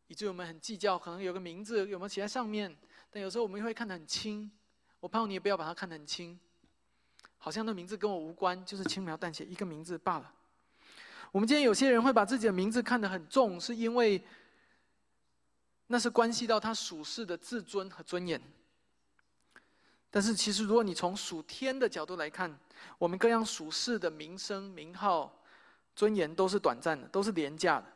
[0.06, 2.74] 以至于我们很计较，可能有个名字有没有写在上面。
[3.10, 4.50] 但有时候我们会看得很轻，
[5.02, 6.38] 我盼望你也不要把它看得很轻，
[7.36, 10.32] 好像那名字跟我无关，就是轻描淡写一个名字罢了。
[11.32, 14.22] 我们今天有些人会把自己的名字看得很重，是因为
[15.88, 18.40] 那是关系到他属世的自尊和尊严。
[20.08, 22.56] 但是，其实如果你从属天的角度来看，
[22.96, 25.36] 我们各样属世的名声、名号、
[25.96, 27.86] 尊严都是短暂的，都是廉价的。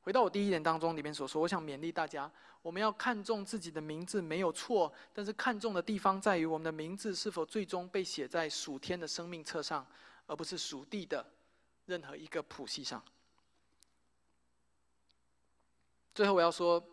[0.00, 2.30] 回到我第一点当中里面所说，我想勉励大家，
[2.68, 9.86] 我们要看重自己的名字没有错，但是看重的地方在于我们的名字是否最终被写在属天的生命册上，
[10.26, 11.26] 而不是属地的
[11.86, 13.02] 任何一个谱系上。
[16.14, 16.86] 最后我要说，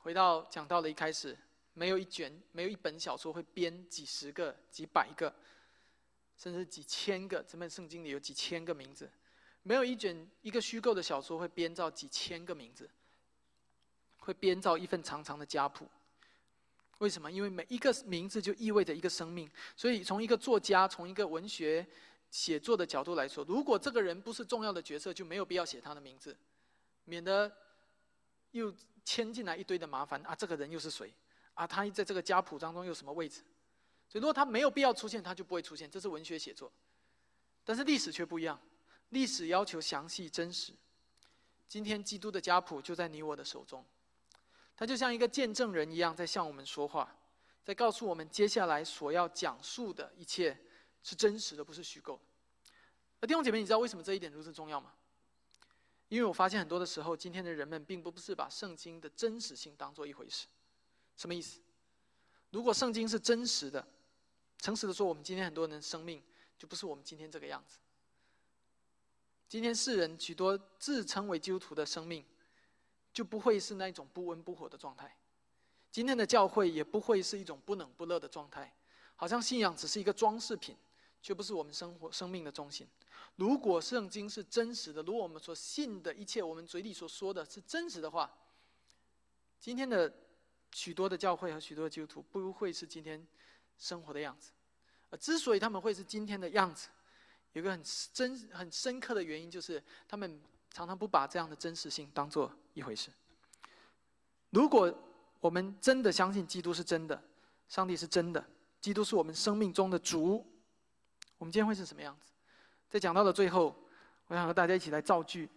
[0.00, 1.36] 回到讲到的一开始。
[1.74, 5.34] 没有一卷，没有一本小说会编几十个、几百个，
[6.38, 7.42] 甚至几千个。
[7.42, 9.10] 这本圣经里有几千个名字，
[9.64, 12.88] 没有一卷一个虚构的小说会编造几千个名字，
[14.24, 15.86] 会编造一份长长的家谱。
[16.98, 17.30] 为什么？
[17.30, 19.50] 因为每一个名字就意味着一个生命。
[19.76, 21.86] 所以，从一个作家、从一个文学
[22.30, 26.34] 写作的角度来说，如果这个人不是重要的角色，就没有必要写他的名字，
[27.04, 27.52] 免得
[28.52, 28.72] 又
[29.04, 30.34] 牵进来一堆的麻烦啊！
[30.34, 31.12] 这个人又是谁？
[31.54, 33.42] 啊，他在这个家谱当中有什么位置？
[34.08, 35.90] 所以，如果他没有必要出现，他就不会出现。
[35.90, 36.72] 这是文学写作，
[37.64, 38.58] 但是历史却不一样。
[39.10, 40.72] 历史要求详细真实。
[41.68, 43.84] 今天，基督的家谱就在你我的手中，
[44.76, 47.16] 他就像一个见证人一样，在向我们说话，
[47.62, 50.56] 在告诉我们接下来所要讲述的一切
[51.02, 52.22] 是真实的，不是虚构的。
[53.20, 54.92] 而弟兄姐妹，你知道为什么这一点如此重要吗？
[56.08, 60.46] 因为我发现很多的时候，今天的人们并不是把圣经的真实性当做一回事。
[61.16, 61.60] 什么意思？
[62.50, 63.84] 如果圣经是真实的，
[64.58, 66.22] 诚实的说，我们今天很多人的生命
[66.58, 67.78] 就不是我们今天这个样子。
[69.48, 72.24] 今天世人许多自称为基督徒的生命，
[73.14, 75.16] 就不会是那一种不温不火的状态。
[75.90, 78.74] 今天的教会也不会是一种不冷不热的状态，
[79.16, 80.76] 好像信仰只是一个装饰品，
[81.22, 82.86] 却不是我们生活生命的中心。
[83.36, 88.30] 如果圣经是真实的，如果我们所信的一切，我们嘴里所说的是真实的话，
[89.58, 90.12] 今天的。
[90.76, 93.24] 许多的教会和许多的基督徒不会是今天
[93.78, 94.50] 生活的样子，
[95.08, 96.88] 而之所以他们会是今天的样子，
[97.52, 97.80] 有个很
[98.12, 100.42] 真很深刻的原因，就是他们
[100.74, 103.08] 常常不把这样的真实性当做一回事。
[104.50, 104.92] 如果
[105.38, 107.22] 我们真的相信基督是真的，
[107.68, 108.44] 上帝是真的，
[108.80, 110.44] 基督是我们生命中的主，
[111.38, 112.32] 我们今天会是什么样子？
[112.90, 113.72] 在讲到的最后，
[114.26, 115.48] 我想和大家一起来造句，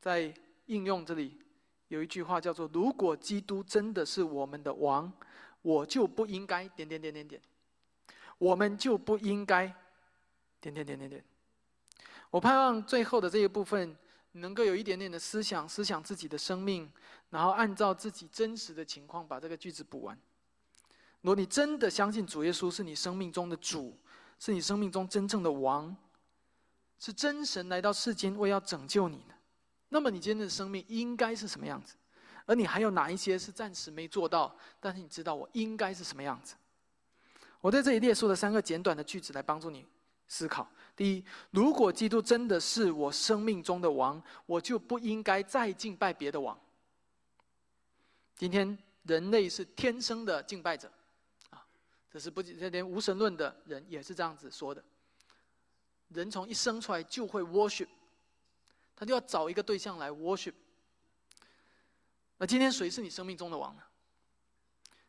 [0.00, 0.32] 在
[0.64, 1.38] 应用这里。
[1.88, 5.12] 有一句话叫做：“如果基督真的是我们的王，
[5.60, 7.40] 我就不应该点点点点点，
[8.38, 9.66] 我们就不应该
[10.60, 11.24] 点点点点点。”
[12.34, 13.96] 我盼望最后的这一部分
[14.32, 16.90] 能够有一点点的思想，思想自己的生命，
[17.30, 20.18] 然后按照自己真实的情况把这个句子补完。
[21.20, 23.96] 如果你真的相信主耶稣是你生命中的主，
[24.40, 25.96] 是你生命中真正的王，
[26.98, 29.24] 是真神来到世间为要拯救你。
[29.90, 31.94] 那么你今天的生命应该是什么样子？
[32.46, 34.52] 而你还有哪一些是暂时没做到？
[34.80, 36.56] 但是你知道我应该是什么样子？
[37.60, 39.86] 我在这里列出了三个简短的句子来帮助你
[40.34, 40.68] 思考。
[40.96, 46.58] 第一，如果基督真的是我生命中的王，我就不应该再敬拜别的王。
[48.34, 50.90] 今天人类是天生的敬拜者，
[51.50, 51.64] 啊，
[52.10, 54.84] 这是不这连无神论的人也是这样子说的。
[56.08, 57.86] 人从一生出来就会 worship。
[58.96, 60.54] 他就要找一个对象来 worship。
[62.38, 63.82] 那今天谁是你生命中的王呢？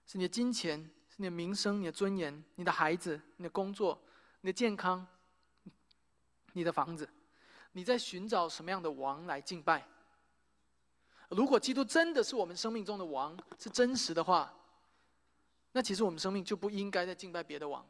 [0.07, 3.99] 是你的金钱，是你的名声，你的尊严，你的孩子，你的工作，
[4.41, 5.05] 你的健康，
[6.55, 7.07] 你的房子。
[7.73, 9.85] 你在寻找什么样的王来敬拜？
[11.29, 14.53] 如果基督真的是我们生命中的王，是真实的话，
[15.73, 17.85] 那其实我们生命就不应该再敬拜别的王。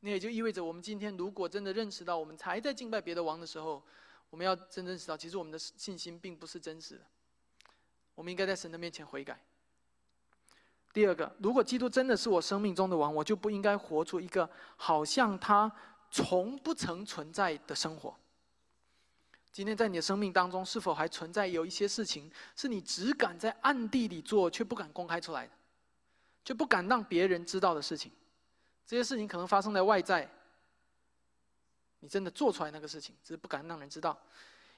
[0.00, 3.82] 那也就意味着，我们今天如果真的认识到我们才在敬拜别的王的时候，
[4.30, 7.04] 我们要真正知道，其实我们的信心并不是真实的。
[8.14, 9.38] 我们应该在神的面前悔改。
[10.92, 15.70] 第二个，如果基督真的是我生命中的王，我就不应该活出一个好像他
[16.14, 18.16] 从不曾存在的生活。
[19.50, 25.52] 今天在你的生命当中，是否还存在有一些事情，是你只敢在暗地里做，却不敢公开出来的，
[26.44, 28.12] 就不敢让别人知道的事情？
[28.86, 30.30] 这些事情可能发生在外在，
[31.98, 34.16] 你真的做出来那个事情，只是不敢让人知道；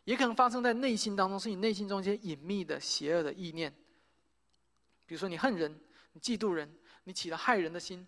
[0.05, 3.71] 也可能发生在内心当中，是你内心中一些隐秘的邪恶的意念。
[5.05, 5.79] 比如说，你恨人。
[6.13, 6.75] 你嫉妒人，
[7.05, 8.03] 你起了害人的心；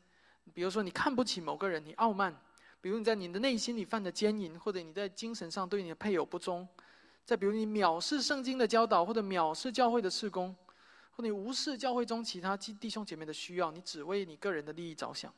[0.55, 2.33] 比如说，你看不起某个人，你傲慢；
[2.81, 6.67] 比如你在你的内心里犯的奸淫，或者你在精神上对你的配偶不忠；
[7.25, 10.55] 再比如你藐视圣经的教导，或者藐视教会的事工，
[11.11, 15.35] 或你无视教会中其他弟兄姐妹的需要，你只为你个人的利益着想。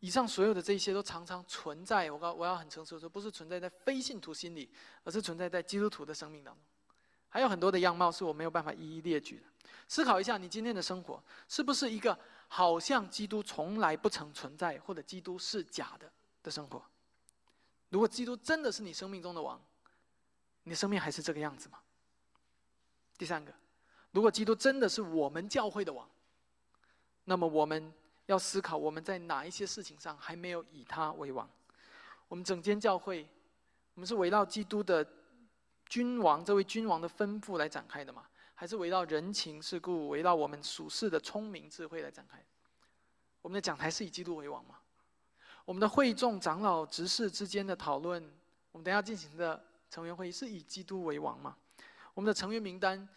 [0.00, 4.70] 以上所有的这些都常常存在，我告我要很诚实的说，不是存在在非信徒心里，
[5.02, 6.62] 而是存在在基督徒的生命当中。
[7.28, 9.46] 还有很多的样貌是我没有办法一一列举的。
[9.88, 16.10] 思考一下，你今天的生活是不是一个好像基督从来不曾存在，或者基督是假的
[16.42, 16.82] 的生活？
[17.90, 19.60] 如果基督真的是你生命中的王，
[20.64, 21.78] 你生命还是这个样子吗？
[23.16, 23.52] 第三个，
[24.10, 26.08] 如果基督真的是我们教会的王，
[27.24, 27.92] 那么我们
[28.26, 31.48] 要思考我们在哪一些事情上还没有以他为王？
[32.26, 33.28] 我们整间教会，
[33.94, 35.06] 我们是围绕基督的
[35.86, 38.26] 君王这位君王的吩咐来展开的嘛？
[38.54, 42.42] 还是围绕人情世故，围绕我们属世的聪明智慧来展开。
[43.42, 44.78] 我们的讲台是以基督为王吗？
[45.64, 48.22] 我们的会众长老执事之间的讨论，
[48.70, 51.56] 我们等下进行的成员会议是以基督为王吗？
[52.14, 53.08] 我们的成员名单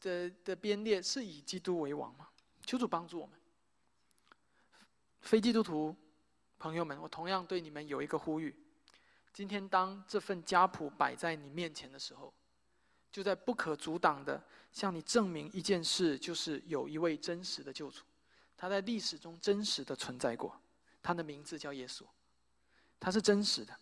[0.00, 2.28] 的的编列是以基督为王吗？
[2.66, 3.38] 求主帮助我们。
[5.22, 5.96] 非基督徒
[6.58, 8.54] 朋友们，我同样对你们有一个呼吁：
[9.32, 12.34] 今天当这份家谱摆在你面前的时候。
[13.14, 14.42] 就在不可阻挡的
[14.72, 18.02] 向你证明一件事，就是有一位真实的救主，
[18.56, 20.60] 他在历史中真实的存在过，
[21.00, 22.02] 他的名字叫耶稣，
[22.98, 23.72] 他是真实的，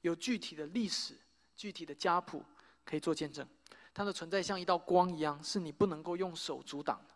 [0.00, 1.14] 有具体的历史、
[1.54, 2.42] 具体的家谱
[2.82, 3.46] 可以做见证，
[3.92, 7.14] 他的存在像一道光一样，是你不能够用手阻挡的。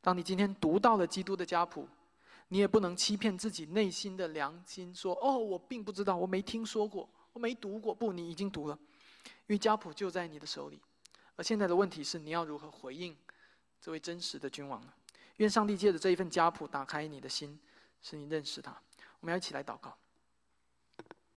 [0.00, 1.88] 当你今天读到了基督的家谱，
[2.46, 8.78] 你也不能欺骗自己内心的良心，说：“哦，我并不知道，我没听说过，我没读过。”不，你已经读了。
[9.46, 10.80] 因为家谱就在你的手里，
[11.36, 13.16] 而现在的问题是，你要如何回应
[13.80, 14.92] 这位真实的君王呢？
[15.36, 17.58] 愿上帝借着这一份家谱打开你的心，
[18.00, 18.70] 使你认识他。
[19.20, 19.96] 我们要一起来祷告。